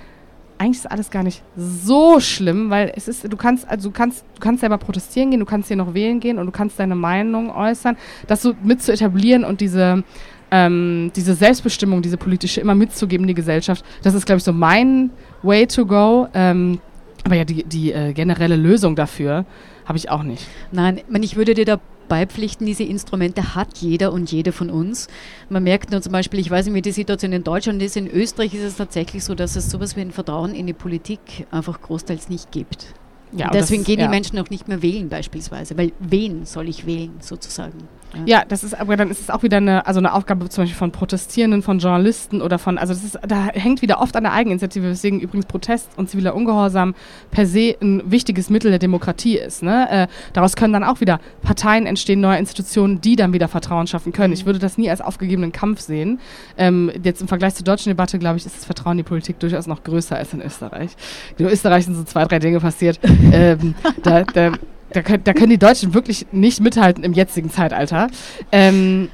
eigentlich 0.57 0.77
ist 0.77 0.91
alles 0.91 1.11
gar 1.11 1.23
nicht 1.23 1.43
so 1.55 2.19
schlimm, 2.19 2.69
weil 2.69 2.91
es 2.95 3.07
ist, 3.07 3.31
du 3.31 3.37
kannst, 3.37 3.67
also 3.69 3.89
du 3.89 3.93
kannst, 3.93 4.25
du 4.35 4.39
kannst 4.39 4.61
selber 4.61 4.77
protestieren 4.77 5.29
gehen, 5.29 5.39
du 5.39 5.45
kannst 5.45 5.67
hier 5.67 5.77
noch 5.77 5.93
wählen 5.93 6.19
gehen 6.19 6.39
und 6.39 6.47
du 6.47 6.51
kannst 6.51 6.79
deine 6.79 6.95
Meinung 6.95 7.51
äußern. 7.51 7.95
Das 8.25 8.41
so 8.41 8.55
mit 8.63 8.81
zu 8.81 8.91
etablieren 8.91 9.43
und 9.43 9.61
diese, 9.61 10.03
ähm, 10.51 11.11
diese 11.15 11.33
Selbstbestimmung, 11.33 12.01
diese 12.01 12.17
politische 12.17 12.61
immer 12.61 12.75
mitzugeben 12.75 13.23
in 13.23 13.29
die 13.29 13.33
Gesellschaft, 13.33 13.83
das 14.03 14.13
ist, 14.13 14.25
glaube 14.25 14.37
ich, 14.37 14.43
so 14.43 14.53
mein 14.53 15.09
Way 15.43 15.67
to 15.67 15.85
go. 15.85 16.27
Ähm, 16.33 16.79
aber 17.23 17.35
ja, 17.35 17.43
die, 17.43 17.63
die 17.63 17.91
äh, 17.91 18.13
generelle 18.13 18.55
Lösung 18.55 18.95
dafür 18.95 19.45
habe 19.85 19.97
ich 19.97 20.09
auch 20.09 20.23
nicht. 20.23 20.45
Nein, 20.71 21.01
ich 21.21 21.35
würde 21.35 21.53
dir 21.53 21.65
da 21.65 21.79
beipflichten. 22.07 22.65
Diese 22.65 22.83
Instrumente 22.83 23.55
hat 23.55 23.77
jeder 23.77 24.13
und 24.13 24.31
jede 24.31 24.51
von 24.51 24.69
uns. 24.69 25.07
Man 25.49 25.63
merkt 25.63 25.91
nur 25.91 26.01
zum 26.01 26.11
Beispiel, 26.11 26.39
ich 26.39 26.49
weiß 26.49 26.65
nicht, 26.65 26.75
wie 26.75 26.81
die 26.81 26.91
Situation 26.91 27.33
in 27.33 27.43
Deutschland 27.43 27.81
ist, 27.81 27.97
in 27.97 28.09
Österreich 28.09 28.53
ist 28.53 28.63
es 28.63 28.75
tatsächlich 28.77 29.23
so, 29.23 29.35
dass 29.35 29.55
es 29.55 29.69
sowas 29.69 29.95
wie 29.95 30.01
ein 30.01 30.11
Vertrauen 30.11 30.53
in 30.53 30.67
die 30.67 30.73
Politik 30.73 31.19
einfach 31.51 31.81
großteils 31.81 32.29
nicht 32.29 32.51
gibt. 32.51 32.93
Ja, 33.33 33.49
deswegen 33.49 33.81
das, 33.81 33.87
gehen 33.87 33.99
die 33.99 34.07
Menschen 34.07 34.39
auch 34.39 34.49
nicht 34.49 34.69
mehr 34.69 34.81
wählen 34.81 35.09
beispielsweise, 35.09 35.77
weil 35.77 35.91
wen 35.99 36.45
soll 36.45 36.69
ich 36.69 36.85
wählen 36.85 37.11
sozusagen? 37.19 37.89
Ja. 38.25 38.43
das 38.47 38.63
ist 38.63 38.79
aber 38.79 38.97
dann 38.97 39.09
ist 39.09 39.21
es 39.21 39.29
auch 39.29 39.43
wieder 39.43 39.57
eine, 39.57 39.85
also 39.85 39.99
eine 39.99 40.13
Aufgabe 40.13 40.47
zum 40.49 40.63
Beispiel 40.63 40.77
von 40.77 40.91
Protestierenden, 40.91 41.61
von 41.61 41.79
Journalisten 41.79 42.41
oder 42.41 42.57
von, 42.59 42.77
also 42.77 42.93
das 42.93 43.03
ist, 43.03 43.19
da 43.27 43.47
hängt 43.53 43.81
wieder 43.81 43.99
oft 44.01 44.15
an 44.15 44.23
der 44.23 44.33
Eigeninitiative, 44.33 44.89
weswegen 44.89 45.19
übrigens 45.19 45.45
Protest 45.45 45.89
und 45.97 46.09
ziviler 46.09 46.35
Ungehorsam 46.35 46.95
per 47.31 47.45
se 47.45 47.75
ein 47.81 48.03
wichtiges 48.09 48.49
Mittel 48.49 48.71
der 48.71 48.79
Demokratie 48.79 49.37
ist. 49.37 49.63
Ne? 49.63 49.89
Äh, 49.89 50.07
daraus 50.33 50.55
können 50.55 50.73
dann 50.73 50.83
auch 50.83 51.01
wieder 51.01 51.19
Parteien 51.41 51.85
entstehen, 51.85 52.21
neue 52.21 52.37
Institutionen, 52.37 53.01
die 53.01 53.15
dann 53.15 53.33
wieder 53.33 53.47
Vertrauen 53.47 53.87
schaffen 53.87 54.13
können. 54.13 54.29
Mhm. 54.29 54.39
Ich 54.39 54.45
würde 54.45 54.59
das 54.59 54.77
nie 54.77 54.89
als 54.89 55.01
aufgegebenen 55.01 55.51
Kampf 55.51 55.81
sehen. 55.81 56.19
Ähm, 56.57 56.91
jetzt 57.03 57.21
im 57.21 57.27
Vergleich 57.27 57.55
zur 57.55 57.65
deutschen 57.65 57.89
Debatte, 57.89 58.19
glaube 58.19 58.37
ich, 58.37 58.45
ist 58.45 58.55
das 58.55 58.65
Vertrauen 58.65 58.93
in 58.93 58.97
die 58.99 59.03
Politik 59.03 59.39
durchaus 59.39 59.67
noch 59.67 59.83
größer 59.83 60.15
als 60.15 60.33
in 60.33 60.41
Österreich. 60.41 60.91
In 61.37 61.45
Österreich 61.45 61.85
sind 61.85 61.95
so 61.95 62.03
zwei, 62.03 62.25
drei 62.25 62.39
Dinge 62.39 62.59
passiert. 62.59 62.99
ähm, 63.31 63.75
da, 64.03 64.23
da 64.23 64.51
da 64.91 65.01
können, 65.01 65.23
da 65.23 65.33
können 65.33 65.49
die 65.49 65.57
Deutschen 65.57 65.93
wirklich 65.93 66.27
nicht 66.31 66.61
mithalten 66.61 67.03
im 67.03 67.13
jetzigen 67.13 67.49
Zeitalter. 67.49 68.07
Ähm, 68.51 69.09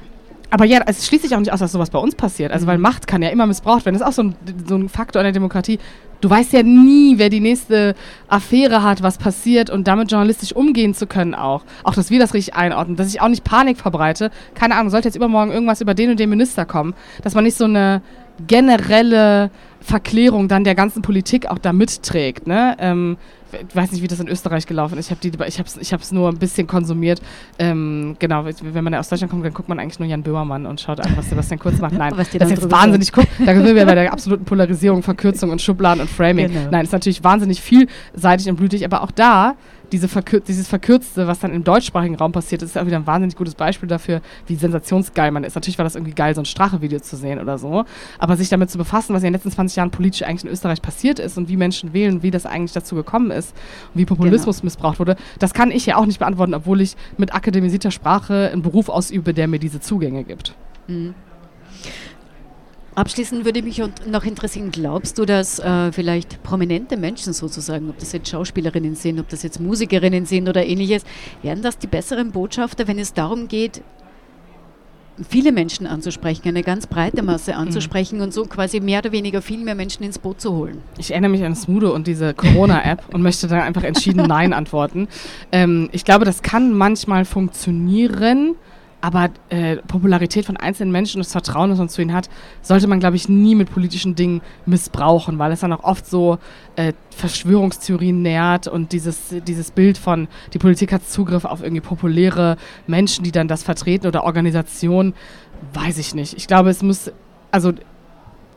aber 0.50 0.66
ja, 0.66 0.82
es 0.86 1.04
schließt 1.06 1.24
sich 1.24 1.34
auch 1.34 1.40
nicht 1.40 1.52
aus, 1.52 1.58
dass 1.58 1.72
sowas 1.72 1.90
bei 1.90 1.98
uns 1.98 2.14
passiert. 2.14 2.52
Also, 2.52 2.68
weil 2.68 2.76
mhm. 2.76 2.82
Macht 2.82 3.08
kann 3.08 3.22
ja 3.22 3.30
immer 3.30 3.44
missbraucht 3.46 3.84
werden. 3.84 3.98
Das 3.98 4.02
ist 4.02 4.08
auch 4.08 4.22
so 4.22 4.22
ein, 4.22 4.36
so 4.68 4.76
ein 4.76 4.88
Faktor 4.88 5.20
in 5.20 5.24
der 5.24 5.32
Demokratie. 5.32 5.80
Du 6.20 6.30
weißt 6.30 6.52
ja 6.52 6.62
nie, 6.62 7.18
wer 7.18 7.28
die 7.28 7.40
nächste 7.40 7.94
Affäre 8.28 8.84
hat, 8.84 9.02
was 9.02 9.18
passiert 9.18 9.68
und 9.68 9.88
damit 9.88 10.12
journalistisch 10.12 10.54
umgehen 10.54 10.94
zu 10.94 11.08
können 11.08 11.34
auch. 11.34 11.64
Auch, 11.82 11.94
dass 11.94 12.10
wir 12.10 12.20
das 12.20 12.34
richtig 12.34 12.54
einordnen, 12.54 12.96
dass 12.96 13.08
ich 13.08 13.20
auch 13.20 13.28
nicht 13.28 13.42
Panik 13.42 13.78
verbreite. 13.78 14.30
Keine 14.54 14.76
Ahnung, 14.76 14.90
sollte 14.90 15.08
jetzt 15.08 15.16
übermorgen 15.16 15.50
irgendwas 15.50 15.80
über 15.80 15.92
den 15.92 16.10
und 16.10 16.20
den 16.20 16.30
Minister 16.30 16.64
kommen, 16.64 16.94
dass 17.22 17.34
man 17.34 17.44
nicht 17.44 17.56
so 17.56 17.64
eine 17.64 18.00
generelle 18.46 19.50
Verklärung 19.84 20.48
dann 20.48 20.64
der 20.64 20.74
ganzen 20.74 21.02
Politik 21.02 21.46
auch 21.50 21.58
da 21.58 21.74
mitträgt. 21.74 22.46
Ne? 22.46 22.74
Ähm, 22.78 23.18
ich 23.52 23.76
weiß 23.76 23.92
nicht, 23.92 24.02
wie 24.02 24.08
das 24.08 24.18
in 24.18 24.28
Österreich 24.28 24.66
gelaufen 24.66 24.96
ist. 24.98 25.10
Ich 25.10 25.16
habe 25.16 25.46
ich 25.46 25.58
hab's, 25.58 25.76
ich 25.76 25.92
hab's 25.92 26.10
nur 26.10 26.30
ein 26.30 26.38
bisschen 26.38 26.66
konsumiert. 26.66 27.20
Ähm, 27.58 28.16
genau, 28.18 28.46
wenn 28.46 28.82
man 28.82 28.94
aus 28.94 29.10
Deutschland 29.10 29.30
kommt, 29.30 29.44
dann 29.44 29.52
guckt 29.52 29.68
man 29.68 29.78
eigentlich 29.78 29.98
nur 29.98 30.08
Jan 30.08 30.22
Böhmermann 30.22 30.64
und 30.64 30.80
schaut 30.80 31.00
an, 31.00 31.12
was 31.16 31.28
Sebastian 31.28 31.60
Kurz 31.60 31.78
macht. 31.78 31.92
Nein, 31.92 32.12
was 32.16 32.30
das 32.30 32.50
ist 32.50 32.62
jetzt 32.62 32.70
wahnsinnig 32.70 33.12
guckt. 33.12 33.28
Da 33.44 33.54
sind 33.54 33.64
wir 33.76 33.84
bei 33.84 33.94
der 33.94 34.10
absoluten 34.12 34.46
Polarisierung, 34.46 35.02
Verkürzung 35.02 35.50
und 35.50 35.60
Schubladen 35.60 36.00
und 36.00 36.08
Framing. 36.08 36.48
Genau. 36.48 36.70
Nein, 36.70 36.84
ist 36.84 36.92
natürlich 36.92 37.22
wahnsinnig 37.22 37.60
vielseitig 37.60 38.48
und 38.48 38.56
blütig, 38.56 38.84
aber 38.86 39.02
auch 39.02 39.10
da 39.10 39.54
diese 39.94 40.08
Verkür 40.08 40.40
dieses 40.40 40.66
Verkürzte, 40.66 41.28
was 41.28 41.38
dann 41.38 41.52
im 41.54 41.62
deutschsprachigen 41.62 42.16
Raum 42.16 42.32
passiert, 42.32 42.62
ist 42.62 42.76
auch 42.76 42.84
wieder 42.84 42.96
ein 42.96 43.06
wahnsinnig 43.06 43.36
gutes 43.36 43.54
Beispiel 43.54 43.88
dafür, 43.88 44.22
wie 44.48 44.56
sensationsgeil 44.56 45.30
man 45.30 45.44
ist. 45.44 45.54
Natürlich 45.54 45.78
war 45.78 45.84
das 45.84 45.94
irgendwie 45.94 46.14
geil, 46.14 46.34
so 46.34 46.42
ein 46.42 46.46
Strache-Video 46.46 46.98
zu 46.98 47.16
sehen 47.16 47.38
oder 47.38 47.58
so, 47.58 47.84
aber 48.18 48.36
sich 48.36 48.48
damit 48.48 48.70
zu 48.70 48.76
befassen, 48.76 49.14
was 49.14 49.22
in 49.22 49.28
den 49.28 49.34
letzten 49.34 49.52
20 49.52 49.76
Jahren 49.76 49.92
politisch 49.92 50.26
eigentlich 50.26 50.44
in 50.44 50.50
Österreich 50.50 50.82
passiert 50.82 51.20
ist 51.20 51.38
und 51.38 51.48
wie 51.48 51.56
Menschen 51.56 51.92
wählen, 51.92 52.24
wie 52.24 52.32
das 52.32 52.44
eigentlich 52.44 52.72
dazu 52.72 52.96
gekommen 52.96 53.30
ist 53.30 53.54
und 53.94 54.00
wie 54.00 54.04
Populismus 54.04 54.56
genau. 54.56 54.66
missbraucht 54.66 54.98
wurde, 54.98 55.14
das 55.38 55.54
kann 55.54 55.70
ich 55.70 55.86
ja 55.86 55.96
auch 55.96 56.06
nicht 56.06 56.18
beantworten, 56.18 56.54
obwohl 56.54 56.80
ich 56.80 56.96
mit 57.16 57.32
akademisierter 57.32 57.92
Sprache 57.92 58.50
einen 58.52 58.62
Beruf 58.62 58.88
ausübe, 58.88 59.32
der 59.32 59.46
mir 59.46 59.60
diese 59.60 59.78
Zugänge 59.78 60.24
gibt. 60.24 60.54
Mhm. 60.88 61.14
Abschließend 62.94 63.44
würde 63.44 63.62
mich 63.62 63.82
noch 64.06 64.24
interessieren, 64.24 64.70
glaubst 64.70 65.18
du, 65.18 65.24
dass 65.24 65.58
äh, 65.58 65.90
vielleicht 65.90 66.42
prominente 66.44 66.96
Menschen 66.96 67.32
sozusagen, 67.32 67.90
ob 67.90 67.98
das 67.98 68.12
jetzt 68.12 68.28
Schauspielerinnen 68.28 68.94
sind, 68.94 69.18
ob 69.18 69.28
das 69.28 69.42
jetzt 69.42 69.60
Musikerinnen 69.60 70.26
sind 70.26 70.48
oder 70.48 70.64
ähnliches, 70.64 71.04
werden 71.42 71.62
das 71.62 71.76
die 71.78 71.88
besseren 71.88 72.30
Botschafter, 72.30 72.86
wenn 72.86 73.00
es 73.00 73.12
darum 73.12 73.48
geht, 73.48 73.82
viele 75.28 75.52
Menschen 75.52 75.86
anzusprechen, 75.86 76.48
eine 76.48 76.62
ganz 76.62 76.86
breite 76.86 77.22
Masse 77.22 77.52
mhm. 77.52 77.58
anzusprechen 77.58 78.16
mhm. 78.18 78.24
und 78.24 78.34
so 78.34 78.44
quasi 78.44 78.80
mehr 78.80 79.00
oder 79.00 79.12
weniger 79.12 79.42
viel 79.42 79.58
mehr 79.58 79.74
Menschen 79.74 80.02
ins 80.04 80.18
Boot 80.18 80.40
zu 80.40 80.52
holen. 80.52 80.82
Ich 80.98 81.10
erinnere 81.10 81.30
mich 81.30 81.44
an 81.44 81.54
Smudo 81.54 81.92
und 81.94 82.06
diese 82.06 82.34
Corona-App 82.34 83.02
und 83.12 83.22
möchte 83.22 83.46
da 83.46 83.62
einfach 83.62 83.84
entschieden 83.84 84.26
Nein 84.26 84.52
antworten. 84.52 85.08
Ähm, 85.52 85.88
ich 85.92 86.04
glaube, 86.04 86.24
das 86.24 86.42
kann 86.42 86.72
manchmal 86.72 87.24
funktionieren. 87.24 88.56
Aber 89.04 89.28
äh, 89.50 89.76
Popularität 89.86 90.46
von 90.46 90.56
einzelnen 90.56 90.90
Menschen 90.90 91.18
und 91.18 91.26
das 91.26 91.32
Vertrauen, 91.32 91.68
das 91.68 91.78
man 91.78 91.90
zu 91.90 92.00
ihnen 92.00 92.14
hat, 92.14 92.30
sollte 92.62 92.86
man, 92.86 93.00
glaube 93.00 93.16
ich, 93.16 93.28
nie 93.28 93.54
mit 93.54 93.70
politischen 93.70 94.14
Dingen 94.14 94.40
missbrauchen, 94.64 95.38
weil 95.38 95.52
es 95.52 95.60
dann 95.60 95.74
auch 95.74 95.84
oft 95.84 96.06
so 96.06 96.38
äh, 96.76 96.94
Verschwörungstheorien 97.10 98.22
nährt 98.22 98.66
und 98.66 98.92
dieses, 98.92 99.34
dieses 99.46 99.72
Bild 99.72 99.98
von, 99.98 100.26
die 100.54 100.58
Politik 100.58 100.90
hat 100.90 101.06
Zugriff 101.06 101.44
auf 101.44 101.62
irgendwie 101.62 101.82
populäre 101.82 102.56
Menschen, 102.86 103.24
die 103.24 103.30
dann 103.30 103.46
das 103.46 103.62
vertreten 103.62 104.06
oder 104.06 104.24
Organisationen, 104.24 105.12
weiß 105.74 105.98
ich 105.98 106.14
nicht. 106.14 106.32
Ich 106.38 106.46
glaube, 106.46 106.70
es 106.70 106.82
muss, 106.82 107.12
also 107.50 107.74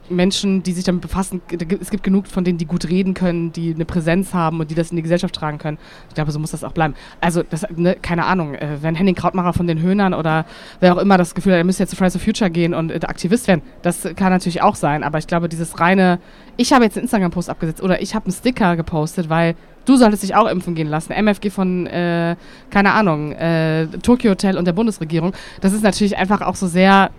Menschen, 0.10 0.64
die 0.64 0.72
sich 0.74 0.84
damit 0.84 1.02
befassen, 1.02 1.42
es 1.80 1.90
gibt 1.90 2.04
genug 2.04 2.28
von 2.28 2.44
denen, 2.44 2.58
die 2.58 2.66
gut 2.66 2.90
reden 2.90 3.14
können, 3.14 3.52
die 3.52 3.74
eine 3.74 3.86
Präsenz 3.86 4.34
haben 4.34 4.60
und 4.60 4.72
die 4.72 4.76
das 4.76 4.92
in 4.92 4.96
die 4.96 5.04
Gesellschaft 5.04 5.36
tragen 5.36 5.58
können. 5.58 5.78
Ich 6.10 6.16
glaube, 6.16 6.32
so 6.32 6.40
muss 6.40 6.52
das 6.52 6.64
auch 6.64 6.72
bleiben. 6.72 6.96
Also, 7.22 7.44
das, 7.44 7.66
ne, 7.76 7.96
keine 8.02 8.26
Ahnung, 8.26 8.56
äh, 8.56 8.78
wenn 8.82 8.96
Henning 8.96 9.16
Krautmacher 9.16 9.54
von 9.54 9.68
den 9.68 9.82
Höhnern 9.82 10.14
oder 10.14 10.46
wer 10.80 10.96
auch 10.96 11.00
immer 11.00 11.18
das 11.18 11.36
Gefühl 11.36 11.54
hat, 11.54 11.60
er 11.60 11.64
müsste 11.64 11.84
jetzt 11.84 11.92
zu 11.92 11.96
Fridays 11.96 12.14
for 12.14 12.22
Future 12.22 12.50
gehen 12.50 12.74
und 12.74 12.92
äh, 12.92 13.00
Aktivist 13.08 13.48
werden, 13.48 13.62
das 13.82 14.08
kann 14.16 14.32
natürlich 14.32 14.62
auch 14.62 14.76
sein, 14.76 15.04
aber 15.04 15.18
ich 15.18 15.28
glaube, 15.28 15.50
dieses 15.50 15.80
reine, 15.80 16.20
ich 16.58 16.74
habe 16.74 16.84
jetzt 16.84 16.98
einen 16.98 17.04
Instagram-Post 17.04 17.50
abgesetzt 17.50 17.82
oder 17.82 18.02
ich 18.02 18.16
habe 18.16 18.26
einen 18.26 18.34
Sticker 18.34 18.76
gepostet, 18.76 19.30
weil 19.30 19.56
du 19.88 19.96
solltest 19.96 20.24
dich 20.24 20.36
auch 20.36 20.48
impfen 20.48 20.76
gehen 20.76 20.88
lassen. 20.88 21.14
MFG 21.14 21.50
von, 21.50 21.88
äh, 21.88 22.36
keine 22.70 22.92
Ahnung, 22.92 23.32
äh, 23.32 23.88
Tokyo 24.04 24.32
Hotel 24.32 24.58
und 24.58 24.66
der 24.66 24.74
Bundesregierung. 24.74 25.34
Das 25.62 25.74
ist 25.74 25.84
natürlich 25.84 26.18
einfach 26.18 26.42
auch 26.42 26.56
so 26.56 26.68
sehr 26.68 27.12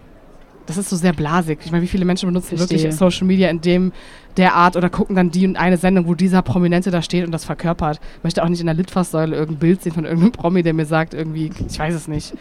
das 0.69 0.77
ist 0.77 0.91
so 0.91 0.97
sehr 0.97 1.15
blasig. 1.15 1.61
Ich 1.65 1.73
meine, 1.73 1.83
wie 1.83 1.89
viele 1.89 2.05
Menschen 2.05 2.29
benutzen 2.29 2.59
Verstehe. 2.59 2.79
wirklich 2.79 2.95
Social 2.95 3.27
Media 3.27 3.49
in 3.49 3.63
dem 3.63 3.93
der 4.37 4.55
Art 4.55 4.77
oder 4.77 4.91
gucken 4.91 5.17
dann 5.17 5.31
die 5.31 5.47
und 5.47 5.57
eine 5.57 5.79
Sendung, 5.79 6.07
wo 6.07 6.15
dieser 6.15 6.43
Prominente 6.43 6.91
da 6.91 7.01
steht 7.01 7.25
und 7.25 7.33
das 7.33 7.47
verkörpert. 7.47 8.01
Ich 8.19 8.25
möchte 8.25 8.45
auch 8.45 8.49
nicht 8.51 8.61
in 8.61 8.67
der 8.67 8.75
Litfaßsäule 8.75 9.35
irgendein 9.35 9.61
Bild 9.61 9.83
sehen 9.83 9.93
von 9.93 10.05
irgendeinem 10.05 10.33
Promi, 10.33 10.63
der 10.63 10.75
mir 10.75 10.85
sagt, 10.85 11.15
irgendwie, 11.15 11.51
ich 11.67 11.79
weiß 11.79 11.95
es 11.95 12.07
nicht, 12.07 12.35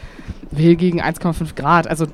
will 0.52 0.76
gegen 0.76 1.02
1,5 1.02 1.56
Grad. 1.56 1.88
Also 1.88 2.08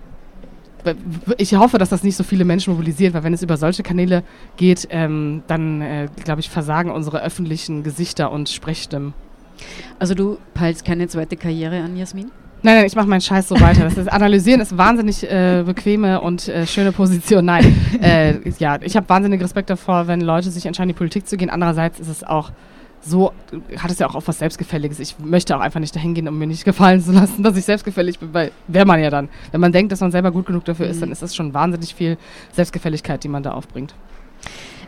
ich 1.37 1.55
hoffe, 1.55 1.79
dass 1.79 1.89
das 1.89 2.03
nicht 2.03 2.15
so 2.15 2.23
viele 2.23 2.45
Menschen 2.45 2.73
mobilisiert, 2.73 3.15
weil 3.15 3.23
wenn 3.23 3.33
es 3.33 3.41
über 3.41 3.57
solche 3.57 3.81
Kanäle 3.81 4.21
geht, 4.55 4.87
ähm, 4.91 5.41
dann, 5.47 5.81
äh, 5.81 6.09
glaube 6.23 6.41
ich, 6.41 6.49
versagen 6.49 6.91
unsere 6.91 7.23
öffentlichen 7.23 7.81
Gesichter 7.81 8.31
und 8.31 8.49
Sprechstimmen. 8.49 9.15
Also 9.97 10.13
du 10.13 10.37
peilst 10.53 10.85
keine 10.85 11.07
zweite 11.07 11.37
Karriere 11.37 11.81
an, 11.81 11.97
Jasmin? 11.97 12.29
Nein, 12.65 12.77
nein, 12.77 12.85
ich 12.85 12.95
mache 12.95 13.07
meinen 13.07 13.19
Scheiß 13.19 13.49
so 13.49 13.59
weiter. 13.59 13.83
Das 13.83 13.97
ist, 13.97 14.07
Analysieren 14.07 14.61
ist 14.61 14.77
wahnsinnig 14.77 15.29
äh, 15.29 15.63
bequeme 15.65 16.21
und 16.21 16.47
äh, 16.47 16.65
schöne 16.65 16.93
Position. 16.93 17.43
Nein, 17.43 17.75
äh, 18.01 18.35
ja, 18.57 18.79
ich 18.81 18.95
habe 18.95 19.09
wahnsinnig 19.09 19.41
Respekt 19.43 19.69
davor, 19.69 20.07
wenn 20.07 20.21
Leute 20.21 20.49
sich 20.49 20.65
entscheiden, 20.65 20.89
in 20.89 20.95
die 20.95 20.97
Politik 20.97 21.27
zu 21.27 21.35
gehen. 21.35 21.49
Andererseits 21.49 21.99
ist 21.99 22.07
es 22.07 22.23
auch 22.23 22.51
so, 23.01 23.33
hat 23.77 23.91
es 23.91 23.99
ja 23.99 24.07
auch, 24.07 24.15
auch 24.15 24.23
was 24.25 24.39
Selbstgefälliges. 24.39 24.99
Ich 24.99 25.19
möchte 25.19 25.57
auch 25.57 25.59
einfach 25.59 25.81
nicht 25.81 25.93
dahin 25.93 26.13
gehen, 26.13 26.25
um 26.29 26.39
mir 26.39 26.47
nicht 26.47 26.63
gefallen 26.63 27.01
zu 27.01 27.11
lassen, 27.11 27.43
dass 27.43 27.57
ich 27.57 27.65
selbstgefällig 27.65 28.19
bin, 28.19 28.33
weil 28.33 28.51
wäre 28.69 28.85
man 28.85 29.01
ja 29.01 29.09
dann. 29.09 29.27
Wenn 29.51 29.59
man 29.59 29.73
denkt, 29.73 29.91
dass 29.91 29.99
man 29.99 30.11
selber 30.11 30.31
gut 30.31 30.45
genug 30.45 30.63
dafür 30.63 30.87
ist, 30.87 31.01
dann 31.01 31.09
mhm. 31.09 31.13
ist 31.13 31.21
das 31.21 31.35
schon 31.35 31.53
wahnsinnig 31.53 31.93
viel 31.93 32.17
Selbstgefälligkeit, 32.53 33.21
die 33.25 33.27
man 33.27 33.43
da 33.43 33.51
aufbringt. 33.51 33.93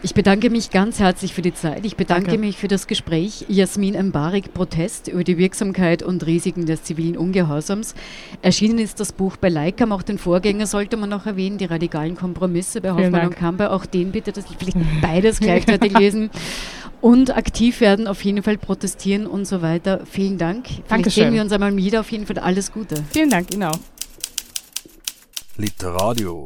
Ich 0.06 0.14
bedanke 0.14 0.52
mich 0.52 0.70
ganz 0.70 1.00
herzlich 1.00 1.34
für 1.34 1.42
die 1.42 1.56
Zeit. 1.56 1.84
Ich 1.84 1.96
bedanke 1.96 2.28
Danke. 2.28 2.40
mich 2.40 2.58
für 2.58 2.68
das 2.68 2.86
Gespräch. 2.86 3.44
Jasmin 3.48 3.96
Embarik, 3.96 4.54
Protest 4.54 5.08
über 5.08 5.24
die 5.24 5.40
Wirksamkeit 5.40 6.04
und 6.04 6.24
Risiken 6.28 6.68
des 6.68 6.84
zivilen 6.84 7.18
Ungehorsams. 7.18 7.96
Erschienen 8.44 8.78
ist 8.78 9.00
das 9.00 9.14
Buch 9.14 9.36
bei 9.36 9.50
Leikam, 9.50 9.92
auch 9.92 10.04
den 10.04 10.20
Vorgänger 10.20 10.68
sollte 10.68 10.96
man 10.96 11.10
noch 11.10 11.26
erwähnen, 11.26 11.58
die 11.58 11.66
radikalen 11.66 12.16
Kompromisse 12.16 12.82
bei 12.82 12.92
Hoffmann 12.92 13.30
und 13.30 13.36
Kamper. 13.36 13.72
Auch 13.72 13.88
den 13.88 14.12
bitte, 14.12 14.32
dass 14.32 14.46
ich 14.46 14.58
vielleicht 14.58 14.78
beides 15.02 15.40
gleichzeitig 15.40 15.98
lesen. 15.98 16.30
Und 17.02 17.36
aktiv 17.36 17.82
werden, 17.82 18.06
auf 18.06 18.24
jeden 18.24 18.44
Fall 18.44 18.60
protestieren 18.60 19.26
und 19.26 19.46
so 19.46 19.64
weiter. 19.64 20.02
Vielen 20.06 20.38
Dank. 20.38 20.68
Vielleicht 20.68 20.92
Dankeschön. 20.92 21.24
sehen 21.24 21.34
wir 21.34 21.42
uns 21.42 21.52
einmal 21.52 21.76
wieder. 21.76 22.02
Auf 22.02 22.12
jeden 22.12 22.28
Fall 22.28 22.38
alles 22.38 22.72
Gute. 22.72 23.04
Vielen 23.10 23.32
Dank, 23.32 23.52
Ihnen 23.52 23.64
auch. 23.64 23.80
Literadio 25.58 26.46